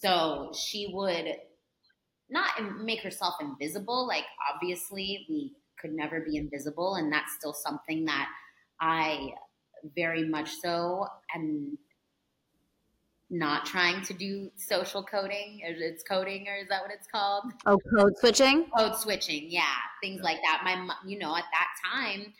[0.00, 1.36] So she would
[2.30, 2.50] not
[2.82, 4.06] make herself invisible.
[4.06, 6.94] Like, obviously, we could never be invisible.
[6.94, 8.28] And that's still something that
[8.80, 9.32] I
[9.94, 11.76] very much so am
[13.32, 15.60] not trying to do social coding.
[15.64, 17.44] It's coding, or is that what it's called?
[17.64, 18.66] Oh, code switching?
[18.76, 19.74] Code switching, yeah.
[20.02, 20.60] Things like that.
[20.64, 22.34] My, you know, at that time,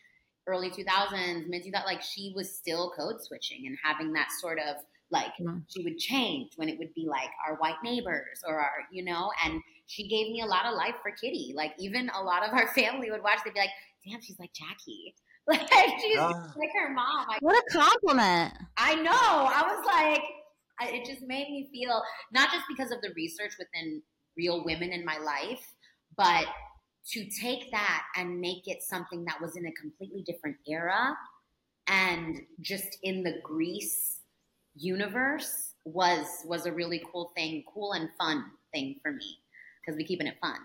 [0.47, 4.77] early 2000s, mid 2000s, like she was still code switching and having that sort of
[5.11, 5.59] like mm-hmm.
[5.69, 9.31] she would change when it would be like our white neighbors or our, you know,
[9.45, 11.55] and she gave me a lot of life for Kitty.
[11.57, 13.71] Like even a lot of our family would watch, they'd be like,
[14.07, 15.15] damn, she's like Jackie.
[15.45, 15.69] Like
[16.01, 17.27] she's uh, like her mom.
[17.27, 18.55] Like, what a compliment.
[18.77, 19.11] I know.
[19.11, 20.23] I was like,
[20.81, 22.03] I, it just made me feel
[22.33, 24.03] not just because of the research within
[24.37, 25.73] real women in my life,
[26.17, 26.47] but
[27.11, 31.17] to take that and make it something that was in a completely different era
[31.89, 34.21] and just in the Grease
[34.75, 39.39] universe was was a really cool thing, cool and fun thing for me
[39.81, 40.59] because we're keeping it fun.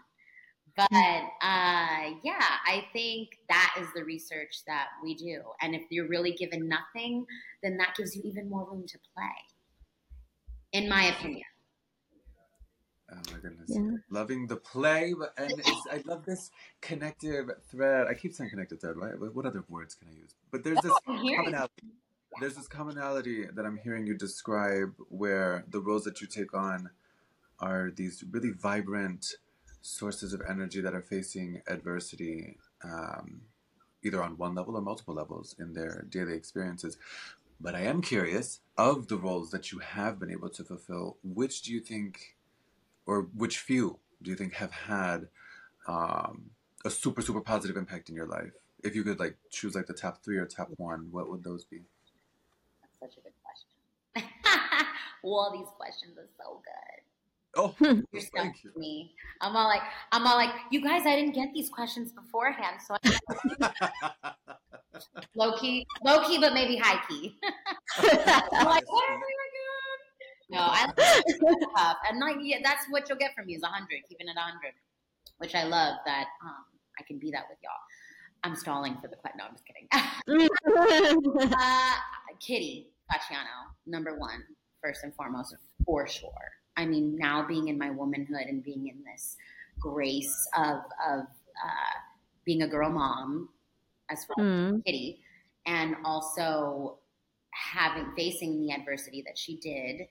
[0.76, 5.42] But uh, yeah, I think that is the research that we do.
[5.62, 7.26] And if you're really given nothing,
[7.64, 9.24] then that gives you even more room to play,
[10.74, 11.44] in my opinion.
[13.12, 13.70] Oh my goodness.
[13.70, 13.98] Yeah.
[14.10, 15.54] Loving the play, but and
[15.92, 16.52] I love this
[16.82, 18.08] connective thread.
[18.08, 19.14] I keep saying connective thread, right?
[19.34, 20.36] What other words can I use?
[20.52, 21.88] But there's this oh, commonality
[22.40, 26.90] there's this commonality that I'm hearing you describe where the roles that you take on
[27.60, 29.26] are these really vibrant
[29.82, 33.42] sources of energy that are facing adversity, um,
[34.04, 36.98] either on one level or multiple levels in their daily experiences.
[37.60, 41.64] But I am curious of the roles that you have been able to fulfill, which
[41.64, 42.36] do you think,
[43.06, 45.28] or which few do you think have had
[45.88, 46.52] um,
[46.86, 48.52] a super, super positive impact in your life?
[48.84, 51.64] If you could like choose like the top three or top one, what would those
[51.64, 51.82] be?
[52.82, 54.30] That's such a good question.
[55.24, 57.02] Well, these questions are so good.
[57.56, 58.72] Oh, You're stuck thank you.
[58.74, 59.16] with me.
[59.42, 59.82] I'm all like,
[60.12, 64.34] I'm all like, you guys, I didn't get these questions beforehand, so I
[65.36, 67.38] low key, low key, but maybe high key.
[67.98, 69.24] I'm like, what are we?
[70.50, 70.86] No, I
[71.76, 74.36] tough, and like, yeah, that's what you'll get from me is a hundred, keeping it
[74.38, 74.72] a hundred,
[75.40, 76.64] which I love that um,
[76.98, 77.74] I can be that with y'all.
[78.44, 79.40] I'm stalling for the question.
[79.40, 81.52] No, I'm just kidding.
[81.54, 81.94] uh,
[82.40, 84.42] Kitty Facciano, number one,
[84.82, 85.54] first and foremost,
[85.86, 86.30] for sure.
[86.78, 89.38] I mean, now being in my womanhood and being in this
[89.80, 91.22] grace of of
[91.64, 92.00] uh,
[92.46, 93.50] being a girl mom,
[94.10, 94.82] as far as Mm.
[94.86, 95.22] Kitty,
[95.66, 97.00] and also
[97.52, 100.08] having facing the adversity that she did,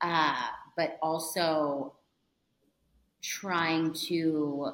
[0.00, 1.96] uh, but also
[3.22, 4.72] trying to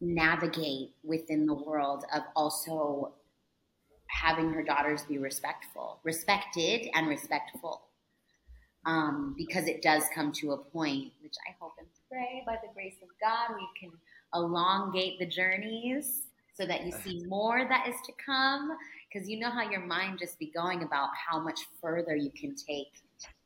[0.00, 3.14] navigate within the world of also
[4.08, 7.89] having her daughters be respectful, respected and respectful.
[8.86, 12.72] Um, because it does come to a point, which I hope and pray by the
[12.72, 13.92] grace of God, we can
[14.34, 16.22] elongate the journeys
[16.54, 18.76] so that you see more that is to come.
[19.12, 22.54] Because you know how your mind just be going about how much further you can
[22.54, 22.88] take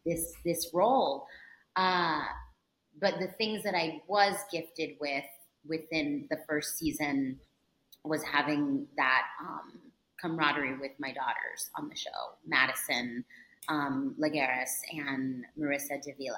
[0.07, 1.27] this this role.
[1.77, 2.23] Uh,
[3.01, 5.25] but the things that I was gifted with
[5.67, 7.39] within the first season
[8.05, 9.81] was having that um,
[10.21, 12.11] camaraderie with my daughters on the show,
[12.47, 13.25] Madison
[13.69, 16.37] um, Lagares and Marisa Davila.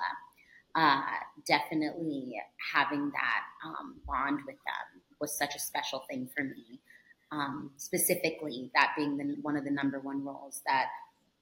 [0.74, 1.03] Uh,
[1.47, 2.35] definitely
[2.74, 6.81] having that um, bond with them was such a special thing for me.
[7.33, 10.89] Um, specifically, that being the, one of the number one roles that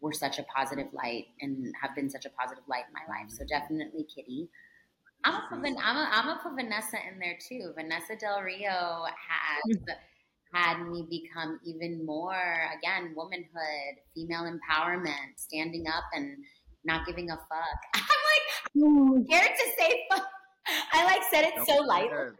[0.00, 3.30] were such a positive light and have been such a positive light in my life.
[3.30, 4.48] So definitely Kitty.
[5.24, 7.72] I'm gonna put, I'm gonna I'm gonna put Vanessa in there too.
[7.74, 9.78] Vanessa Del Rio has
[10.54, 16.36] had me become even more again womanhood, female empowerment, standing up and
[16.84, 17.78] not giving a fuck.
[17.94, 20.26] I'm like I'm scared to say fuck.
[20.92, 22.32] I like said it so lightly,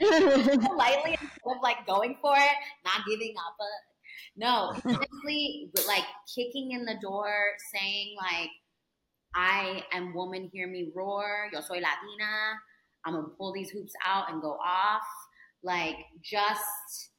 [0.66, 3.92] so lightly instead of like going for it, not giving up a
[4.36, 6.04] no, honestly, like
[6.34, 7.32] kicking in the door,
[7.74, 8.50] saying like,
[9.34, 11.48] "I am woman, hear me roar.
[11.52, 12.58] Yo soy Latina.
[13.04, 15.06] I'm gonna pull these hoops out and go off."
[15.62, 17.11] Like just,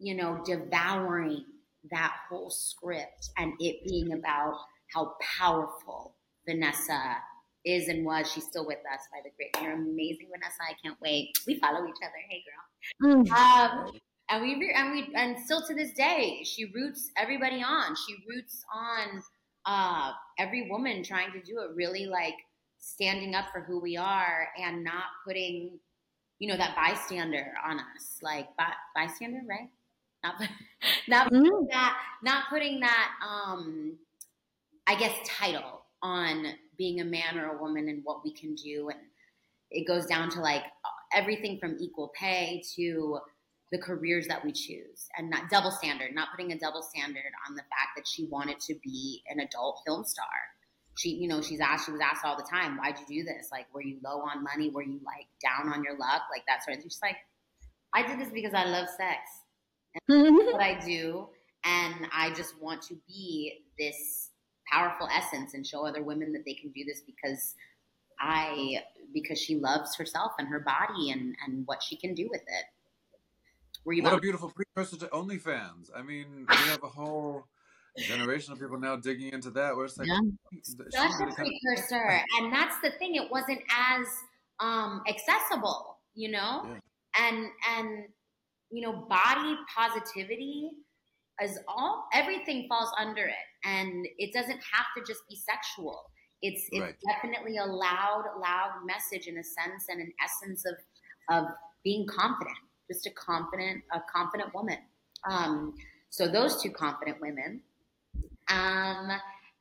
[0.00, 1.44] you know, devouring
[1.90, 4.56] that whole script and it being about
[4.92, 7.16] how powerful Vanessa
[7.64, 8.30] is and was.
[8.32, 9.64] She's still with us by the great.
[9.64, 10.62] You're amazing, Vanessa.
[10.68, 11.38] I can't wait.
[11.46, 12.12] We follow each other.
[12.28, 12.42] Hey,
[13.02, 13.24] girl.
[13.24, 13.30] Mm.
[13.30, 13.92] Um,
[14.30, 17.94] and we re- and we and still to this day, she roots everybody on.
[18.06, 19.22] She roots on
[19.66, 21.74] uh, every woman trying to do it.
[21.74, 22.34] Really like
[22.78, 25.78] standing up for who we are and not putting,
[26.38, 28.18] you know, that bystander on us.
[28.22, 29.68] Like by, bystander, right?
[30.22, 30.34] Not
[31.08, 33.96] not putting that not putting that um,
[34.86, 36.46] I guess title on
[36.76, 38.88] being a man or a woman and what we can do.
[38.88, 39.00] And
[39.70, 40.62] it goes down to like
[41.14, 43.18] everything from equal pay to
[43.72, 47.54] the careers that we choose and not double standard not putting a double standard on
[47.54, 50.26] the fact that she wanted to be an adult film star.
[50.96, 53.48] She you know she's asked she was asked all the time why'd you do this?
[53.52, 54.70] Like were you low on money?
[54.70, 56.22] Were you like down on your luck?
[56.32, 56.90] Like that sort of thing.
[56.90, 57.16] She's like
[57.92, 59.18] i did this because i love sex
[60.06, 61.28] what I do,
[61.64, 64.30] and I just want to be this
[64.70, 67.54] powerful essence and show other women that they can do this because
[68.20, 68.82] I
[69.12, 72.64] because she loves herself and her body and and what she can do with it.
[73.84, 75.90] Were you What a beautiful precursor to OnlyFans.
[75.96, 77.46] I mean, we have a whole
[77.98, 80.18] generation of people now digging into that where it's like, Yeah.
[80.64, 83.14] she That's a really kind of- precursor, and that's the thing.
[83.16, 84.06] It wasn't as
[84.60, 86.80] um, accessible, you know, Yeah.
[87.26, 88.04] and and
[88.70, 90.70] you know, body positivity
[91.42, 96.10] is all everything falls under it, and it doesn't have to just be sexual.
[96.42, 96.94] It's it's Right.
[97.08, 100.74] definitely a loud, loud message in a sense and an essence of
[101.30, 101.46] of
[101.84, 102.56] being confident,
[102.90, 104.78] just a confident, a confident woman.
[105.28, 105.74] Um,
[106.10, 107.62] so those two confident women.
[108.48, 109.10] Um,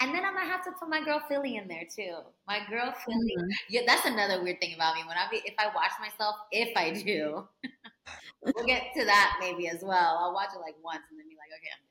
[0.02, 2.18] and then I'm gonna have to put my girl Philly in there too.
[2.48, 3.36] My girl Philly.
[3.70, 5.04] Yeah, that's another weird thing about me.
[5.06, 7.48] When I be, if I watch myself, if I do,
[8.44, 10.18] we'll get to that maybe as well.
[10.22, 11.84] I'll watch it like once and then be like, okay, I'm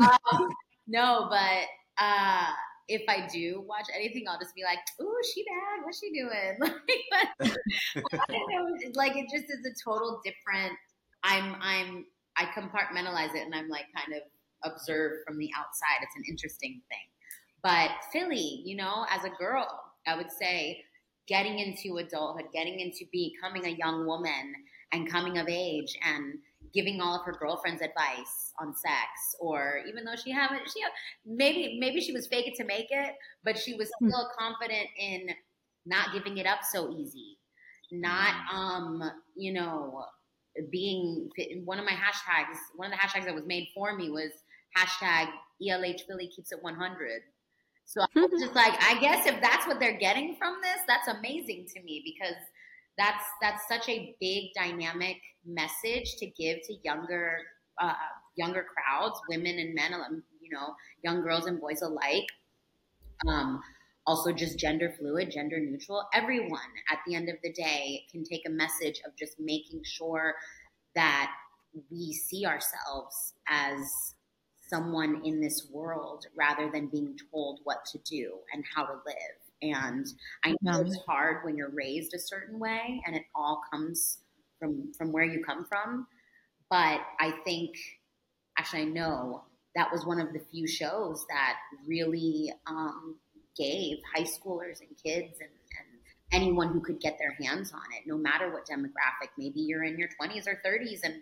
[0.00, 0.42] good.
[0.42, 0.48] um,
[0.86, 2.50] no, but uh,
[2.88, 5.84] if I do watch anything, I'll just be like, "Ooh, she bad.
[5.84, 6.58] What's she doing?"
[7.12, 8.90] Like, don't know.
[8.94, 10.72] Like it just is a total different.
[11.22, 12.04] I'm I'm
[12.36, 14.22] I compartmentalize it and I'm like kind of
[14.70, 16.02] observe from the outside.
[16.02, 16.98] It's an interesting thing.
[17.62, 19.66] But Philly, you know, as a girl,
[20.06, 20.82] I would say
[21.26, 24.54] getting into adulthood, getting into becoming a young woman
[24.94, 26.38] and coming of age and
[26.72, 30.80] giving all of her girlfriends advice on sex or even though she haven't she
[31.26, 33.14] maybe maybe she was fake it to make it
[33.44, 34.08] but she was Hmm.
[34.08, 35.28] still confident in
[35.86, 37.38] not giving it up so easy.
[37.92, 39.02] Not um
[39.36, 40.04] you know
[40.70, 41.30] being
[41.64, 44.30] one of my hashtags one of the hashtags that was made for me was
[44.76, 45.28] hashtag
[45.68, 47.22] elh philly keeps it 100
[47.84, 51.08] so i was just like i guess if that's what they're getting from this that's
[51.08, 52.36] amazing to me because
[52.98, 57.38] that's that's such a big dynamic message to give to younger
[57.80, 57.94] uh,
[58.36, 62.26] younger crowds women and men um, you know young girls and boys alike.
[63.28, 63.62] Um,
[64.06, 66.06] also just gender fluid gender neutral.
[66.12, 70.34] Everyone at the end of the day can take a message of just making sure
[70.94, 71.32] that
[71.90, 73.80] we see ourselves as
[74.68, 79.43] someone in this world rather than being told what to do and how to live
[79.62, 80.06] and
[80.44, 84.18] I know it's hard when you're raised a certain way and it all comes
[84.58, 86.06] from from where you come from.
[86.70, 87.76] But I think
[88.58, 89.44] actually I know
[89.76, 93.16] that was one of the few shows that really um,
[93.56, 96.00] gave high schoolers and kids and, and
[96.32, 99.30] anyone who could get their hands on it, no matter what demographic.
[99.36, 101.14] Maybe you're in your 20s or 30s and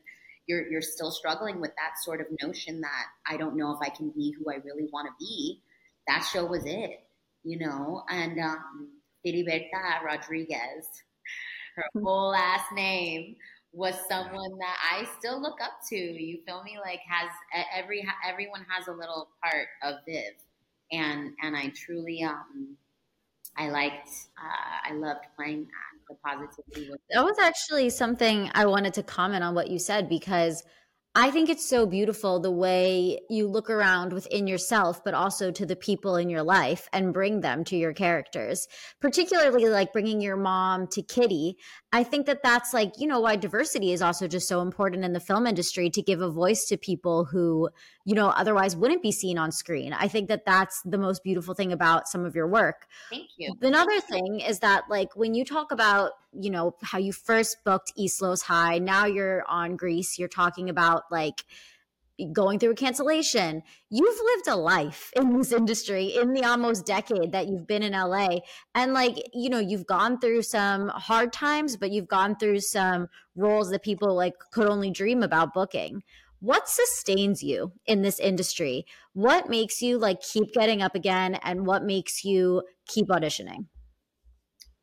[0.47, 3.91] you're you're still struggling with that sort of notion that I don't know if I
[3.91, 5.63] can be who I really want to be.
[6.09, 7.01] That show was it
[7.45, 8.89] you know, and um,
[9.25, 10.87] Filiberta Rodriguez,
[11.77, 13.37] her whole last name
[13.73, 15.97] was someone that I still look up to.
[15.97, 16.79] You feel me?
[16.83, 17.31] Like has
[17.75, 20.35] every everyone has a little part of Viv,
[20.91, 22.77] and and I truly um
[23.57, 25.93] I liked uh, I loved playing that.
[26.09, 30.09] The positivity was That was actually something I wanted to comment on what you said
[30.09, 30.63] because
[31.15, 35.67] I think it's so beautiful the way you look around within yourself, but also to
[35.67, 38.67] the people in your life and bring them to your characters.
[38.99, 41.59] Particularly like bringing your mom to Kitty.
[41.93, 45.13] I think that that's like, you know, why diversity is also just so important in
[45.13, 47.69] the film industry to give a voice to people who,
[48.07, 49.93] you know, otherwise wouldn't be seen on screen.
[49.93, 52.87] I think that that's the most beautiful thing about some of your work.
[53.11, 53.55] thank you.
[53.61, 57.93] Another thing is that, like, when you talk about, you know, how you first booked
[57.97, 61.45] East Los High, now you're on Grease, you're talking about, like,
[62.33, 63.63] going through a cancellation.
[63.91, 67.93] You've lived a life in this industry in the almost decade that you've been in
[67.93, 68.41] LA.
[68.75, 73.09] And, like, you know, you've gone through some hard times, but you've gone through some
[73.35, 76.03] roles that people, like, could only dream about booking.
[76.43, 78.85] What sustains you in this industry?
[79.13, 83.67] What makes you like keep getting up again and what makes you keep auditioning?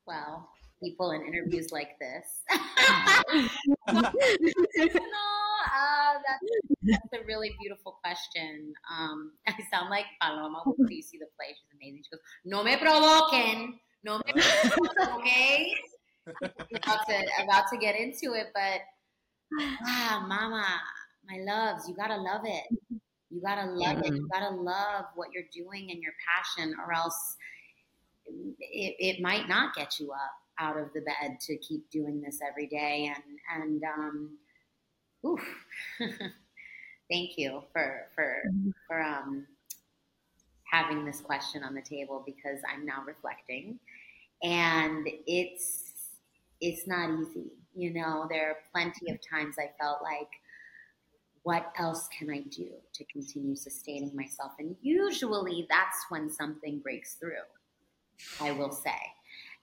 [0.08, 0.50] Well,
[0.84, 2.42] people in interviews like this.
[5.80, 6.46] uh, that's,
[6.84, 8.74] that's a really beautiful question.
[8.92, 11.48] Um, I sound like Paloma when you see the play.
[11.50, 12.04] She's amazing.
[12.04, 15.74] She goes, "No me provoquen, no me provoquen, okay."
[16.84, 18.82] about to about to get into it, but
[19.60, 20.66] ah, Mama,
[21.28, 22.66] my loves, you gotta love it.
[23.32, 24.14] You gotta love it.
[24.14, 27.36] You gotta love what you're doing and your passion, or else
[28.60, 32.40] it, it might not get you up out of the bed to keep doing this
[32.48, 33.12] every day.
[33.16, 34.38] And and um,
[35.26, 35.42] oof.
[37.12, 38.44] thank you for for
[38.88, 39.46] for um
[40.72, 43.80] having this question on the table because I'm now reflecting,
[44.44, 45.84] and it's
[46.62, 47.52] it's not easy.
[47.76, 50.28] You know, there are plenty of times I felt like,
[51.44, 54.52] what else can I do to continue sustaining myself?
[54.60, 57.46] And usually that's when something breaks through,
[58.42, 58.98] I will say.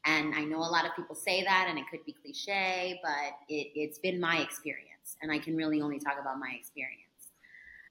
[0.07, 3.34] And I know a lot of people say that, and it could be cliche, but
[3.48, 7.02] it, it's been my experience, and I can really only talk about my experience.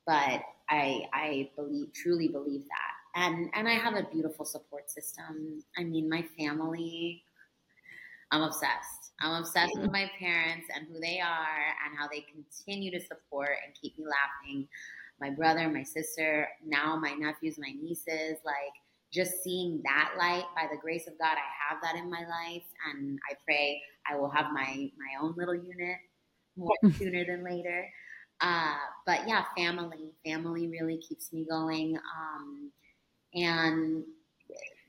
[0.08, 5.64] But I, I believe, truly believe that, and and I have a beautiful support system.
[5.78, 7.24] I mean, my family.
[8.32, 9.14] I'm obsessed.
[9.22, 13.52] I'm obsessed with my parents and who they are and how they continue to support
[13.64, 14.68] and keep me laughing.
[15.22, 18.74] My brother, my sister, now my nephews, my nieces, like
[19.16, 22.64] just seeing that light by the grace of God, I have that in my life.
[22.92, 25.98] And I pray I will have my, my own little unit
[26.58, 27.88] more sooner than later.
[28.42, 31.98] Uh, but yeah, family, family really keeps me going.
[31.98, 32.72] Um,
[33.34, 34.04] and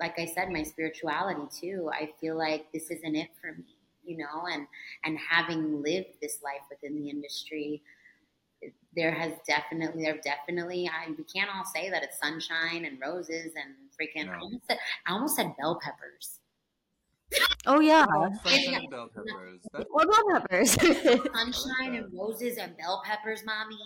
[0.00, 1.90] like I said, my spirituality too.
[1.92, 4.66] I feel like this isn't it for me, you know, and
[5.04, 7.82] and having lived this life within the industry,
[8.96, 13.52] there has definitely, there definitely, I we can't all say that it's sunshine and roses
[13.54, 14.28] and freaking.
[14.28, 16.40] I, almost said, I almost said bell peppers.
[17.66, 18.06] Oh yeah.
[18.42, 19.60] Sunshine and bell peppers.
[19.72, 20.70] That's Or bell peppers.
[21.34, 23.76] Sunshine and roses and bell peppers, mommy.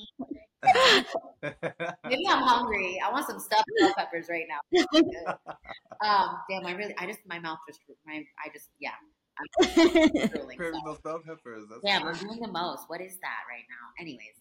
[1.42, 3.00] Maybe I'm hungry.
[3.04, 4.60] I want some stuffed bell peppers right now.
[6.06, 8.90] um, damn, I really, I just, my mouth just, my, I just, yeah,
[9.40, 10.56] I'm drooling.
[10.58, 11.64] Craving So, those bell peppers.
[11.70, 12.88] That's yeah, we're doing the most.
[12.88, 13.86] What is that right now?
[14.00, 14.36] Anyways,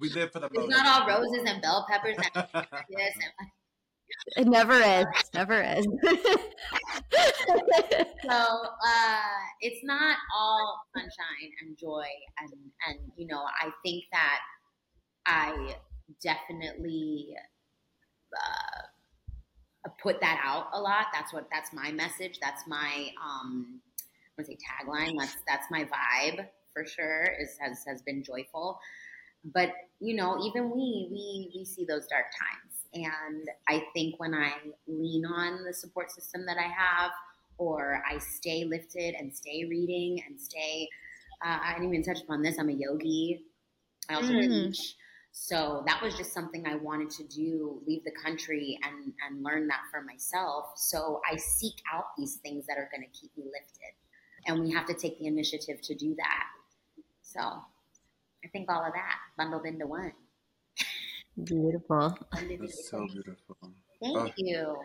[0.00, 0.70] we live for the it's moment.
[0.70, 2.46] not all roses and bell peppers and
[2.90, 3.48] this and
[4.36, 5.06] It never is.
[5.34, 5.86] Never is.
[8.22, 9.20] so uh,
[9.60, 12.06] it's not all sunshine and joy
[12.40, 12.50] and
[12.88, 14.40] and you know i think that
[15.26, 15.74] i
[16.22, 17.34] definitely
[18.36, 24.30] uh, put that out a lot that's what that's my message that's my um i
[24.38, 28.78] want to say tagline that's that's my vibe for sure is has has been joyful
[29.44, 29.70] but
[30.00, 34.52] you know even we we we see those dark times and i think when i
[34.86, 37.10] lean on the support system that i have
[37.56, 40.88] or I stay lifted and stay reading and stay.
[41.40, 42.58] Uh, I didn't even touch upon this.
[42.58, 43.44] I'm a yogi.
[44.08, 44.74] I also Mm.
[44.74, 44.96] teach.
[45.32, 49.66] So that was just something I wanted to do, leave the country and, and learn
[49.68, 50.72] that for myself.
[50.76, 53.94] So I seek out these things that are going to keep me lifted.
[54.46, 56.46] And we have to take the initiative to do that.
[57.22, 57.64] So
[58.44, 60.12] I think all of that bundled into one.
[61.42, 62.16] Beautiful.
[62.32, 63.56] Bundled into It's so beautiful.
[64.00, 64.30] Thank Oh.
[64.36, 64.76] you.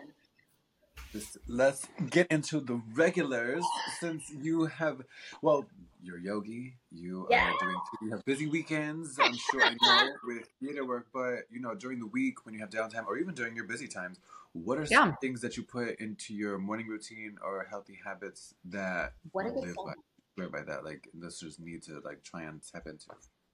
[1.12, 3.64] Just let's get into the regulars
[3.98, 5.02] since you have
[5.42, 5.66] well
[6.02, 7.50] you're yogi you Yeah.
[7.52, 11.58] are doing you have busy weekends i'm sure i know with theater work but you
[11.60, 14.20] know during the week when you have downtime or even during your busy times
[14.52, 15.14] what are some Yeah.
[15.20, 19.54] things that you put into your morning routine or healthy habits that What a you
[19.54, 19.94] good live by,
[20.36, 23.06] live by that like listeners need to like try and tap into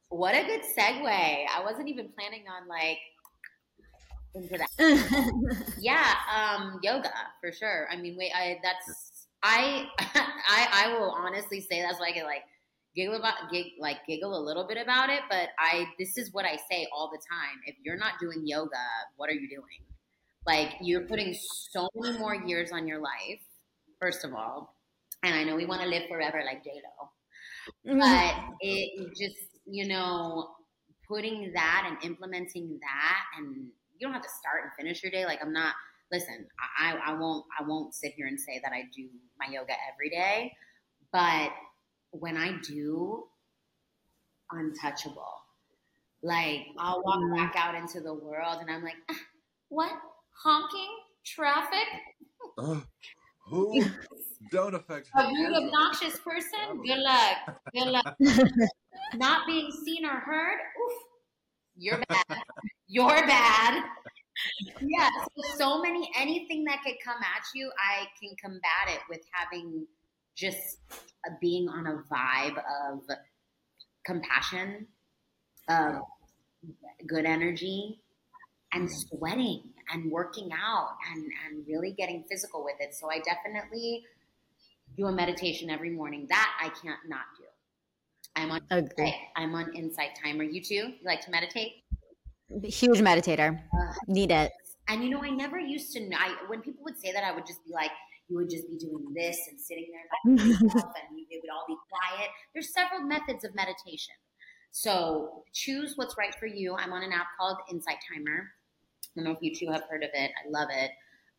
[0.08, 1.06] What a good segue.
[1.08, 2.98] I wasn't even planning on like
[4.34, 4.68] into that.
[5.78, 7.86] Yeah, um, yoga for sure.
[7.90, 12.42] I mean, wait, I that's I I I will honestly say that's like like
[12.94, 16.44] giggle about gig like giggle a little bit about it, but I this is what
[16.44, 17.60] I say all the time.
[17.66, 18.84] If you're not doing yoga,
[19.16, 19.82] what are you doing?
[20.46, 23.40] Like you're putting so many more years on your life.
[24.00, 24.74] First of all,
[25.22, 27.10] and I know we want to live forever like J Lo,
[27.98, 30.50] but it just you know
[31.08, 35.24] putting that and implementing that and you don't have to start and finish your day.
[35.24, 35.74] Like i'm not
[36.12, 36.46] listen
[36.78, 39.08] I, I won't i won't sit here and say that i do
[39.38, 40.52] my yoga every day
[41.12, 41.50] but
[42.12, 43.24] when i do
[44.52, 45.42] untouchable.
[46.22, 49.14] Like i'll walk back out into the world and i'm like "Ah,
[49.68, 49.92] what?
[50.42, 50.88] Honking?
[51.24, 51.86] Traffic?
[52.58, 52.82] Oh,
[53.46, 53.82] who
[54.50, 55.62] don't affect a rude, hands up.
[55.64, 58.16] obnoxious person good luck good luck
[59.14, 60.92] not being seen or heard, oof,
[61.76, 62.38] you're bad.
[62.88, 63.84] you're bad.
[64.82, 69.20] Yeah, so, so many, anything that could come at you, I can combat it with
[69.32, 69.86] having
[70.34, 73.00] just uh, being on a vibe of
[74.04, 74.86] compassion,
[75.70, 76.02] of
[77.06, 78.00] good energy,
[78.74, 82.94] and sweating and working out and, and really getting physical with it.
[82.94, 84.04] So I definitely
[84.96, 86.26] do a meditation every morning.
[86.28, 87.44] That I can't not do.
[88.34, 89.14] I'm on Agree.
[89.36, 90.44] I'm on Insight Timer.
[90.44, 90.74] You too?
[90.74, 91.72] You like to meditate?
[92.64, 93.58] Huge meditator.
[93.58, 94.52] Uh, Need it.
[94.88, 96.00] and you know, I never used to.
[96.08, 97.90] know- I when people would say that, I would just be like,
[98.28, 101.64] you would just be doing this and sitting there by yourself, and it would all
[101.66, 102.28] be quiet.
[102.54, 104.14] There's several methods of meditation.
[104.72, 106.74] So choose what's right for you.
[106.74, 108.50] I'm on an app called Insight Timer.
[109.04, 110.30] I don't know if you two have heard of it.
[110.44, 110.90] I love it.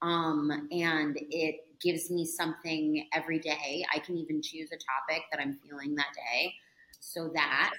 [0.01, 3.85] Um, and it gives me something every day.
[3.93, 6.53] I can even choose a topic that I'm feeling that day.
[6.99, 7.73] So that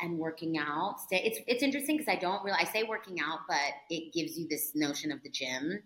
[0.00, 0.96] and working out.
[1.10, 3.56] It's it's interesting because I don't really I say working out, but
[3.90, 5.82] it gives you this notion of the gym.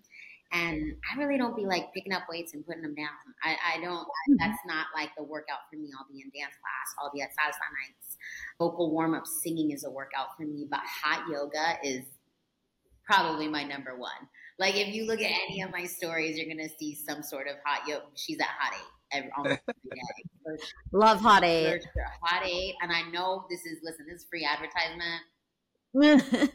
[0.52, 3.08] And I really don't be like picking up weights and putting them down.
[3.42, 4.04] I, I don't.
[4.04, 4.34] Mm-hmm.
[4.38, 5.90] That's not like the workout for me.
[5.98, 6.94] I'll be in dance class.
[6.98, 8.16] I'll be at salsa nights.
[8.58, 10.66] Vocal warm up, singing is a workout for me.
[10.70, 12.04] But hot yoga is
[13.04, 14.28] probably my number one.
[14.58, 17.56] Like if you look at any of my stories, you're gonna see some sort of
[17.64, 18.06] hot yoga.
[18.14, 20.62] She's at hot eight every, almost every day.
[20.92, 21.84] Love hot eight.
[22.22, 24.06] Hot eight, and I know this is listen.
[24.08, 25.22] This is free advertisement.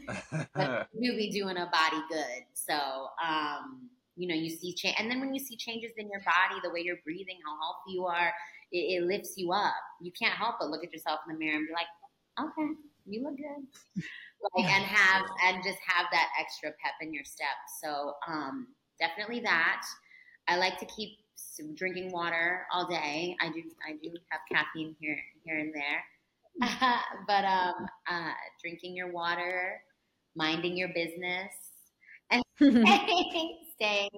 [0.54, 2.44] But you be doing a body good.
[2.52, 6.20] So, um, you know, you see change, and then when you see changes in your
[6.20, 8.32] body, the way you're breathing, how healthy you are,
[8.70, 9.74] it, it lifts you up.
[10.00, 11.86] You can't help but look at yourself in the mirror and be like,
[12.40, 12.72] okay,
[13.06, 14.04] you look good.
[14.56, 17.56] Like, and have and just have that extra pep in your step.
[17.80, 18.66] So, um,
[18.98, 19.82] definitely that.
[20.48, 21.18] I like to keep
[21.74, 23.36] drinking water all day.
[23.40, 23.62] I do.
[23.86, 26.02] I do have caffeine here, here and there.
[27.26, 29.80] but um, uh, drinking your water,
[30.34, 31.52] minding your business,
[32.30, 32.42] and
[33.74, 34.10] staying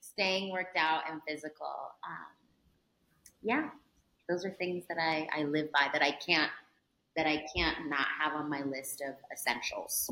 [0.00, 1.66] staying worked out and physical.
[2.06, 2.34] Um,
[3.42, 3.68] yeah,
[4.28, 6.50] those are things that I, I live by that I can't
[7.16, 10.10] that I can't not have on my list of essentials.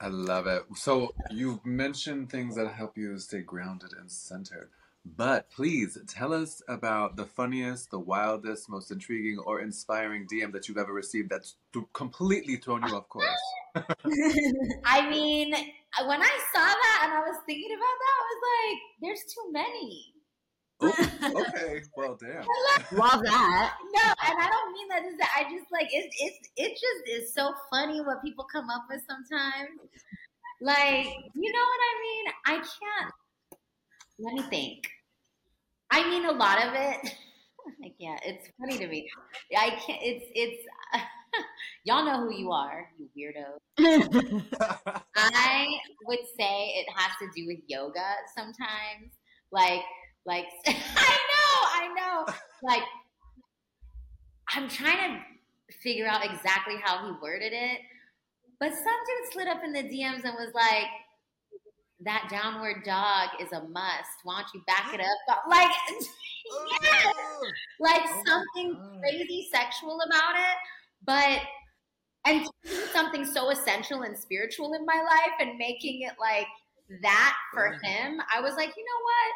[0.00, 0.62] I love it.
[0.74, 4.70] So you've mentioned things that help you stay grounded and centered.
[5.16, 10.66] But please tell us about the funniest, the wildest, most intriguing, or inspiring DM that
[10.66, 13.26] you've ever received that's th- completely thrown you off course.
[13.76, 18.78] I mean, when I saw that and I was thinking about that, I was like,
[19.00, 20.15] there's too many.
[21.26, 21.82] Okay.
[21.96, 22.42] Well, damn.
[22.98, 23.74] Love that.
[23.94, 25.04] No, and I don't mean that.
[25.04, 28.70] Is that I just like it's it's it just is so funny what people come
[28.70, 29.70] up with sometimes.
[30.60, 32.24] Like, you know what I mean?
[32.46, 33.14] I can't.
[34.18, 34.88] Let me think.
[35.90, 36.96] I mean, a lot of it.
[37.84, 38.20] I can't.
[38.24, 39.08] It's funny to me.
[39.56, 40.00] I can't.
[40.02, 40.62] It's it's.
[41.84, 43.58] y'all know who you are, you weirdo.
[45.16, 45.66] I
[46.06, 49.12] would say it has to do with yoga sometimes.
[49.52, 49.82] Like,
[50.26, 52.34] like I know, I know.
[52.62, 52.82] Like,
[54.48, 57.80] I'm trying to figure out exactly how he worded it,
[58.58, 60.86] but some dude slid up in the DMs and was like,
[62.00, 64.24] "That downward dog is a must.
[64.24, 65.70] Why don't you back it up?" Like,
[66.82, 67.46] yes, oh,
[67.80, 70.56] like oh something crazy sexual about it,
[71.04, 71.40] but
[72.26, 72.46] and
[72.92, 76.46] something so essential and spiritual in my life and making it like
[77.02, 79.32] that for him, I was like, you know what?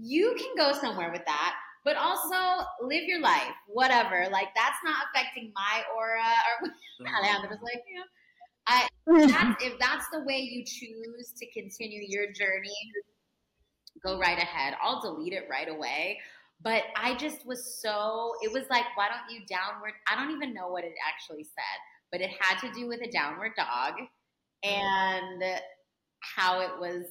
[0.00, 4.28] You can go somewhere with that, but also live your life, whatever.
[4.30, 6.22] Like that's not affecting my aura
[6.62, 6.70] or
[7.16, 8.04] Alejandro was like, know,
[8.66, 12.76] I that's, if that's the way you choose to continue your journey,
[14.04, 14.74] go right ahead.
[14.82, 16.18] I'll delete it right away.
[16.60, 19.92] But I just was so it was like, why don't you downward?
[20.10, 21.78] I don't even know what it actually said
[22.10, 24.68] but it had to do with a downward dog mm-hmm.
[24.68, 25.42] and
[26.20, 27.04] how it was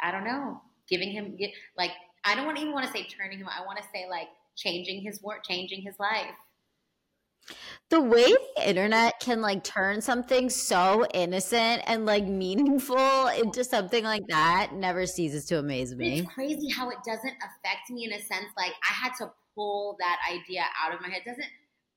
[0.00, 1.36] i don't know giving him
[1.76, 1.90] like
[2.24, 5.02] i don't want even want to say turning him i want to say like changing
[5.02, 6.34] his work changing his life
[7.90, 14.02] the way the internet can like turn something so innocent and like meaningful into something
[14.02, 16.18] like that never ceases to amaze me.
[16.18, 19.96] It's crazy how it doesn't affect me in a sense like I had to pull
[20.00, 21.22] that idea out of my head.
[21.24, 21.46] It doesn't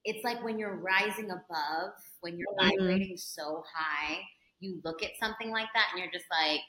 [0.06, 2.80] it's like when you're rising above, when you're mm-hmm.
[2.80, 4.20] vibrating so high,
[4.60, 6.62] you look at something like that and you're just like,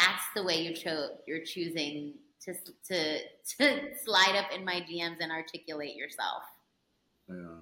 [0.00, 1.10] that's the way you chose.
[1.26, 2.54] You're choosing to
[2.88, 3.18] to
[3.58, 6.42] to slide up in my DMs and articulate yourself.
[7.28, 7.60] Yeah.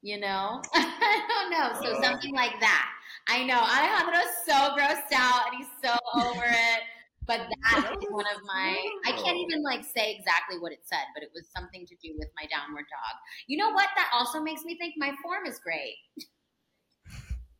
[0.00, 1.80] You know, I don't know.
[1.82, 2.02] So uh.
[2.02, 2.90] something like that.
[3.28, 6.82] I know Alejandro's so grossed out and he's so over it.
[7.26, 11.04] But that is one of my I can't even like say exactly what it said,
[11.14, 13.20] but it was something to do with my downward dog.
[13.48, 13.88] You know what?
[13.96, 15.96] That also makes me think my form is great.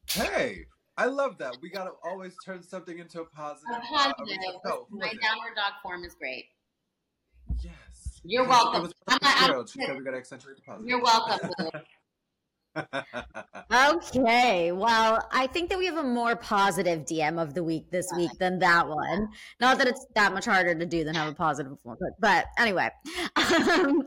[0.09, 0.65] Hey,
[0.99, 1.57] I love that.
[1.63, 3.77] We gotta always turn something into a positive.
[3.77, 4.37] A positive.
[4.65, 6.47] Uh, no, my downward dog form is great.
[7.63, 8.21] Yes.
[8.25, 8.81] You're welcome.
[8.81, 10.89] It was I'm, I'm, she said we gotta accentuate the positive.
[10.89, 11.51] You're welcome.
[13.73, 14.73] okay.
[14.73, 18.31] Well, I think that we have a more positive DM of the week this week
[18.39, 19.29] than that one.
[19.61, 22.47] Not that it's that much harder to do than have a positive one, but, but
[22.59, 22.91] anyway.
[23.39, 24.03] Um,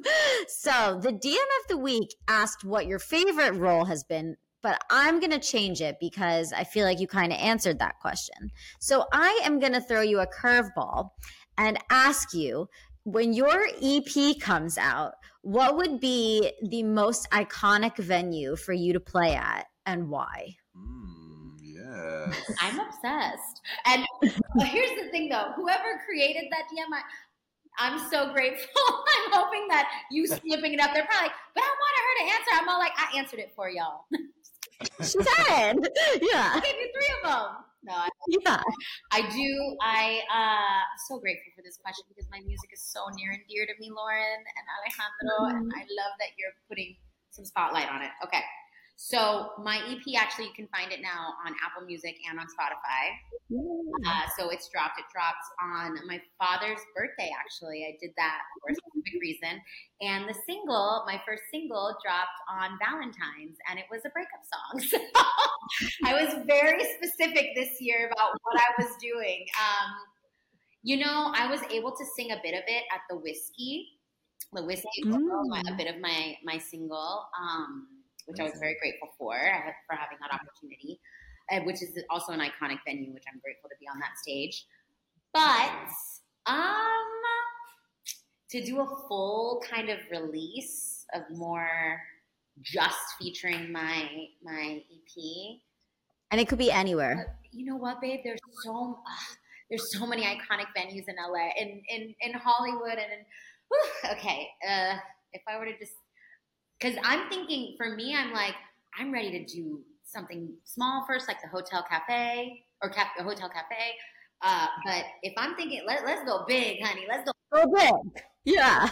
[0.47, 5.19] so the DM of the week asked what your favorite role has been, but I'm
[5.19, 8.51] going to change it because I feel like you kind of answered that question.
[8.79, 11.09] So I am going to throw you a curveball
[11.57, 12.67] and ask you
[13.03, 18.99] when your EP comes out, what would be the most iconic venue for you to
[18.99, 20.55] play at and why?
[20.77, 22.31] Mm, yeah.
[22.61, 23.61] I'm obsessed.
[23.85, 24.05] And
[24.59, 27.01] here's the thing though whoever created that DM, I,
[27.79, 28.67] I'm so grateful.
[28.87, 30.93] I'm hoping that you slipping it up.
[30.93, 32.61] They're probably like, but I wanted her to answer.
[32.61, 34.05] I'm all like, I answered it for y'all.
[34.99, 35.77] she said,
[36.21, 36.55] yeah.
[36.55, 37.49] I gave you three of them.
[37.83, 38.61] No, I, yeah.
[39.11, 39.49] I do.
[39.81, 43.65] I uh so grateful for this question because my music is so near and dear
[43.65, 45.65] to me, Lauren and Alejandro, mm-hmm.
[45.65, 46.93] and I love that you're putting
[47.31, 48.13] some spotlight on it.
[48.21, 48.45] Okay.
[49.01, 53.17] So my EP actually you can find it now on Apple Music and on Spotify.
[54.05, 54.99] Uh, so it's dropped.
[54.99, 57.31] It dropped on my father's birthday.
[57.33, 59.59] Actually, I did that for a specific reason.
[60.01, 65.01] And the single, my first single, dropped on Valentine's, and it was a breakup song.
[65.71, 69.45] So I was very specific this year about what I was doing.
[69.57, 69.89] Um,
[70.83, 73.87] you know, I was able to sing a bit of it at the Whisky,
[74.53, 75.71] the Whisky, mm.
[75.71, 77.25] a bit of my my single.
[77.39, 77.87] Um,
[78.25, 79.35] which I was very grateful for
[79.87, 80.99] for having that opportunity,
[81.51, 84.65] uh, which is also an iconic venue, which I'm grateful to be on that stage.
[85.33, 87.21] But um,
[88.49, 92.01] to do a full kind of release of more
[92.61, 95.59] just featuring my my EP,
[96.31, 97.27] and it could be anywhere.
[97.29, 98.21] Uh, you know what, babe?
[98.23, 99.35] There's so uh,
[99.69, 103.25] there's so many iconic venues in LA, in in in Hollywood, and in,
[103.69, 104.47] whew, okay.
[104.67, 104.97] Uh,
[105.33, 105.93] if I were to just
[106.81, 108.55] because I'm thinking for me, I'm like,
[108.97, 113.95] I'm ready to do something small first, like the Hotel Cafe or Cap- Hotel Cafe.
[114.41, 117.05] Uh, but if I'm thinking, let, let's go big, honey.
[117.07, 117.31] Let's go.
[117.53, 118.23] Go big.
[118.45, 118.89] Yeah.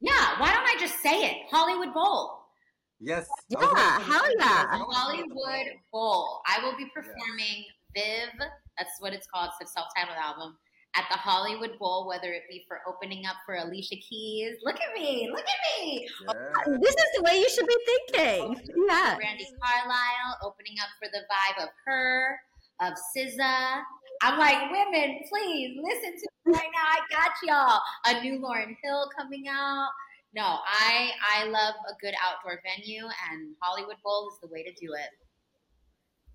[0.00, 1.36] Yeah, why don't I just say it?
[1.50, 2.38] Hollywood Bowl.
[3.00, 3.28] Yes.
[3.48, 4.66] Yeah, I was hell yeah.
[4.70, 6.40] I was gonna Hollywood Bowl.
[6.46, 7.64] I will be performing
[7.94, 8.48] Viv.
[8.78, 9.50] That's what it's called.
[9.60, 10.56] It's a self-titled album
[10.94, 12.06] at the Hollywood Bowl.
[12.06, 14.56] Whether it be for opening up for Alicia Keys.
[14.64, 15.30] Look at me.
[15.30, 16.08] Look at me.
[16.26, 16.32] Yeah.
[16.66, 18.60] Oh, this is the way you should be thinking.
[18.88, 19.16] Yeah.
[19.16, 22.40] Brandi Carlile opening up for the vibe of her,
[22.80, 23.82] of SZA.
[24.22, 26.86] I'm like, women, please listen to me right now.
[26.86, 27.80] I got y'all.
[28.06, 29.88] A new Lauryn Hill coming out.
[30.34, 34.72] No, I I love a good outdoor venue, and Hollywood Bowl is the way to
[34.72, 35.10] do it.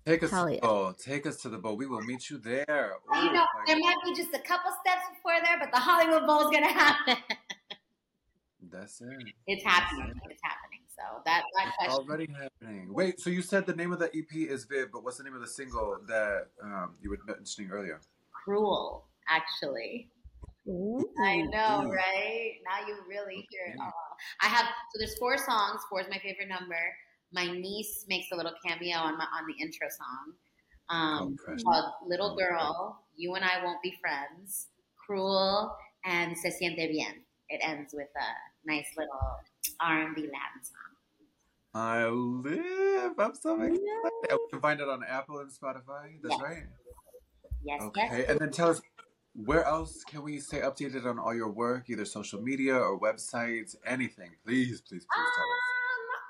[0.08, 0.60] Take us Hell to yeah.
[0.60, 0.92] the bowl.
[0.94, 1.76] Take us to the bowl.
[1.76, 2.94] We will meet you there.
[3.10, 5.78] Well, you know, my there might be just a couple steps before there, but the
[5.78, 7.16] Hollywood Bowl is gonna happen.
[8.70, 9.08] That's it.
[9.46, 10.14] it's happening.
[10.30, 10.80] It's happening.
[10.96, 12.08] So that that It's question.
[12.08, 12.92] already happening.
[12.92, 15.34] Wait, so you said the name of the EP is Viv, but what's the name
[15.34, 18.00] of the single that um, you were mentioning earlier?
[18.32, 20.08] cruel, actually.
[21.20, 22.52] I know, right?
[22.64, 23.92] Now you really hear it all.
[24.42, 25.80] I have so there's four songs.
[25.88, 26.76] Four is my favorite number.
[27.32, 30.32] My niece makes a little cameo on my on the intro song.
[30.90, 35.76] Um, Oh, called Little Girl, You and I Won't Be Friends, Cruel,
[36.06, 37.22] and Se Siente Bien.
[37.50, 39.18] It ends with a nice little
[39.80, 40.74] R&B Latin song.
[41.74, 43.12] I live.
[43.18, 43.80] I'm so excited.
[44.30, 46.18] And we can find it on Apple and Spotify.
[46.22, 46.42] That's Yes.
[46.42, 46.62] right.
[47.62, 48.30] Yes, Okay, yes.
[48.30, 48.80] and then tell us
[49.34, 53.76] where else can we stay updated on all your work, either social media or websites,
[53.84, 54.30] anything.
[54.44, 55.60] Please, please, please tell us.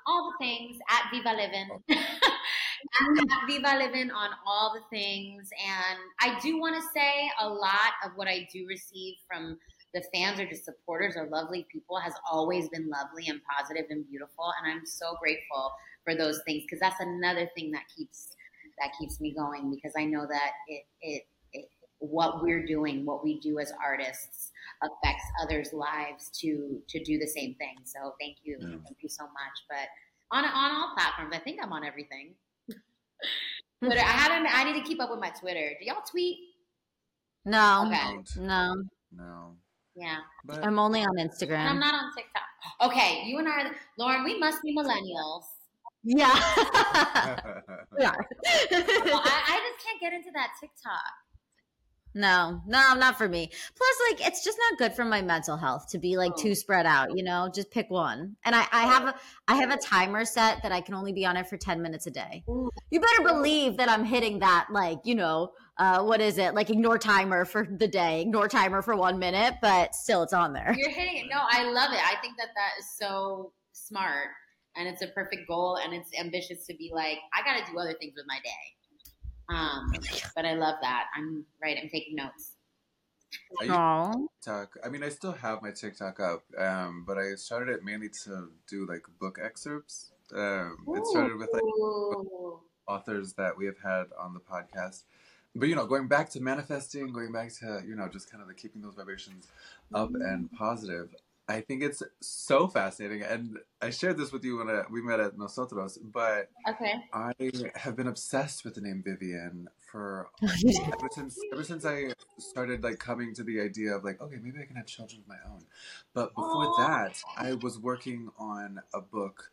[0.08, 1.68] All the things at Viva Livin.
[1.70, 1.78] Oh.
[1.90, 1.98] at,
[3.30, 5.50] at Viva Livin on all the things.
[5.64, 9.58] And I do want to say a lot of what I do receive from
[9.94, 14.08] the fans or just supporters or lovely people has always been lovely and positive and
[14.08, 14.52] beautiful.
[14.62, 15.72] And I'm so grateful
[16.04, 18.28] for those things because that's another thing that keeps
[18.80, 21.64] that keeps me going because I know that it, it, it
[21.98, 24.52] what we're doing, what we do as artists
[24.82, 27.76] affects others' lives to to do the same thing.
[27.84, 28.76] So thank you, Yeah.
[28.84, 29.56] thank you so much.
[29.68, 29.88] But
[30.30, 32.34] on on all platforms, I think I'm on everything.
[33.82, 34.46] Twitter, I haven't.
[34.52, 35.72] I need to keep up with my Twitter.
[35.78, 36.38] Do y'all tweet?
[37.44, 37.86] No.
[37.86, 38.40] Okay.
[38.40, 38.84] No.
[39.12, 39.56] No.
[39.96, 42.42] Yeah, But I'm only on and I'm not on TikTok.
[42.82, 45.42] Okay, you and I, are, Lauren, we must be millennials.
[46.04, 46.28] Yeah.
[47.98, 48.12] yeah.
[48.70, 51.12] Well, I, I just can't get into that TikTok.
[52.14, 53.48] No, no, not for me.
[53.48, 56.42] Plus, like, it's just not good for my mental health to be like Oh.
[56.42, 57.16] too spread out.
[57.16, 58.36] You know, just pick one.
[58.44, 59.14] And I, I have, a,
[59.46, 62.06] I have a timer set that I can only be on it for ten minutes
[62.06, 62.42] a day.
[62.46, 66.54] You better believe that I'm hitting that, like, you know, uh, what is it?
[66.54, 70.52] Like, ignore timer for the day, ignore timer for one minute, but still, it's on
[70.52, 70.74] there.
[70.76, 71.26] You're hitting it.
[71.30, 72.00] No, I love it.
[72.04, 74.28] I think that that is so smart,
[74.76, 77.78] and it's a perfect goal, and it's ambitious to be like, I got to do
[77.78, 78.50] other things with my day.
[79.48, 79.92] Um,
[80.34, 81.06] but I love that.
[81.16, 81.78] I'm right.
[81.82, 82.52] I'm taking notes.
[83.60, 84.76] I Oh, TikTok.
[84.84, 88.50] I mean, I still have my TikTok up, um, but I started it mainly to
[88.68, 90.12] do like book excerpts.
[90.34, 91.62] Um, it started with like
[92.86, 95.04] authors that we have had on the podcast.
[95.54, 98.48] But you know, going back to manifesting, going back to you know, just kind of
[98.48, 99.48] the keeping those vibrations
[99.94, 101.14] up and positive.
[101.48, 105.18] I think it's so fascinating, and I shared this with you when I, we met
[105.18, 105.98] at Nosotros.
[105.98, 106.94] But Okay.
[107.12, 107.32] I
[107.74, 112.98] have been obsessed with the name Vivian for ever since ever since I started like
[112.98, 115.64] coming to the idea of like, okay, maybe I can have children of my own.
[116.12, 116.86] But before Aw.
[116.86, 119.50] that, I was working on a book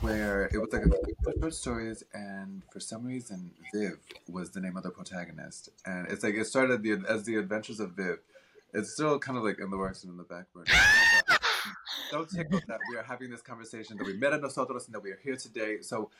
[0.00, 4.76] where it was like a short stories, and for some reason, Viv was the name
[4.76, 8.18] of the protagonist, and it's like it started the, as the Adventures of Viv.
[8.74, 10.64] It's still kind of like in the works and in the back burner.
[10.66, 11.21] but
[12.10, 15.02] So tickled that we are having this conversation, that we met at Nosotros, and that
[15.02, 15.80] we are here today.
[15.80, 16.10] So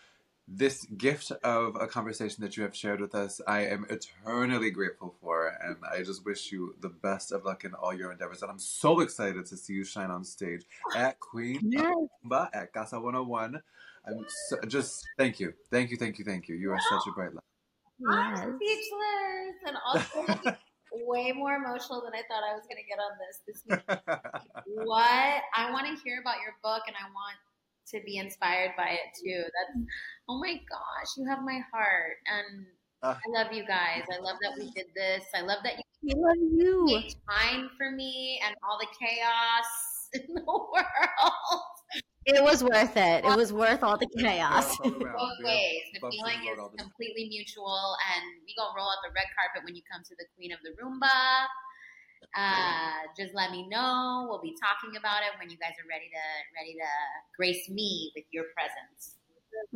[0.49, 5.15] this gift of a conversation that you have shared with us, I am eternally grateful
[5.21, 8.43] for, and I just wish you the best of luck in all your endeavors.
[8.43, 10.65] And I'm so excited to see you shine on stage
[10.97, 11.95] at Queen Yes.
[12.25, 13.63] Ba at Casa 101.
[14.05, 16.57] I'm so, just thank you, thank you, thank you, thank you.
[16.57, 17.31] You are such a bright
[18.09, 20.57] I'm speechless, and also
[21.07, 24.85] way more emotional than I thought I was going to get on this this week.
[24.85, 27.39] what I want to hear about your book, and I want
[27.89, 29.43] to be inspired by it too.
[29.43, 29.87] That's
[30.29, 32.67] oh my gosh, you have my heart, and
[33.05, 33.19] Ah.
[33.19, 34.05] I love you guys.
[34.15, 35.25] I love that we did this.
[35.35, 36.85] I love that you we love you.
[36.87, 39.67] made time for me and all the chaos
[40.15, 41.63] in the world.
[42.25, 43.25] It was worth it.
[43.25, 44.77] It was worth all the chaos.
[44.79, 45.83] Both ways.
[45.95, 46.87] The feeling is all the time.
[46.87, 50.27] completely mutual, and we gonna roll out the red carpet when you come to the
[50.37, 51.47] Queen of the Rumba.
[52.37, 54.27] Uh, just let me know.
[54.29, 56.25] We'll be talking about it when you guys are ready to
[56.57, 56.89] ready to
[57.37, 59.19] grace me with your presence.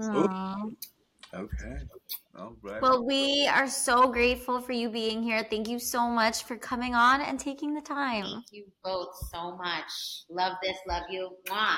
[0.01, 0.71] Aw.
[1.35, 1.77] Okay.
[2.39, 2.81] All right.
[2.81, 5.45] Well, we are so grateful for you being here.
[5.49, 8.25] Thank you so much for coming on and taking the time.
[8.25, 10.25] Thank you both so much.
[10.31, 10.77] Love this.
[10.87, 11.31] Love you.
[11.49, 11.77] Mwah.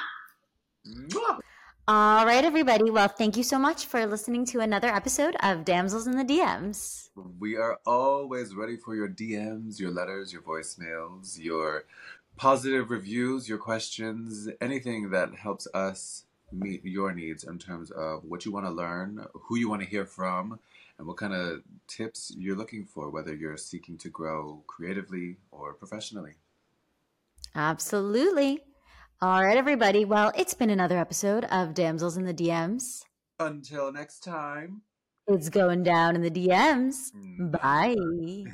[1.89, 2.91] All right, everybody.
[2.91, 7.09] Well, thank you so much for listening to another episode of Damsels in the DMs.
[7.39, 11.85] We are always ready for your DMs, your letters, your voicemails, your
[12.37, 18.45] positive reviews, your questions, anything that helps us meet your needs in terms of what
[18.45, 20.59] you want to learn, who you want to hear from,
[20.99, 25.73] and what kind of tips you're looking for, whether you're seeking to grow creatively or
[25.73, 26.35] professionally.
[27.55, 28.63] Absolutely.
[29.21, 30.05] All right, everybody.
[30.05, 33.03] Well, it's been another episode of Damsels in the DMs.
[33.41, 34.83] Until next time.
[35.27, 37.11] It's going down in the DMs.
[37.17, 37.51] Mm.
[37.51, 37.97] Bye.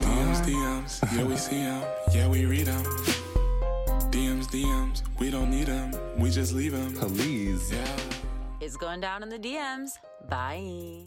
[0.00, 2.84] DMs, DMs, yeah, we see them, yeah, we read them.
[4.12, 6.94] DMs, DMs, we don't need them, we just leave them.
[6.94, 7.72] Please.
[7.72, 7.96] Yeah.
[8.60, 9.90] It's going down in the DMs.
[10.28, 11.06] Bye.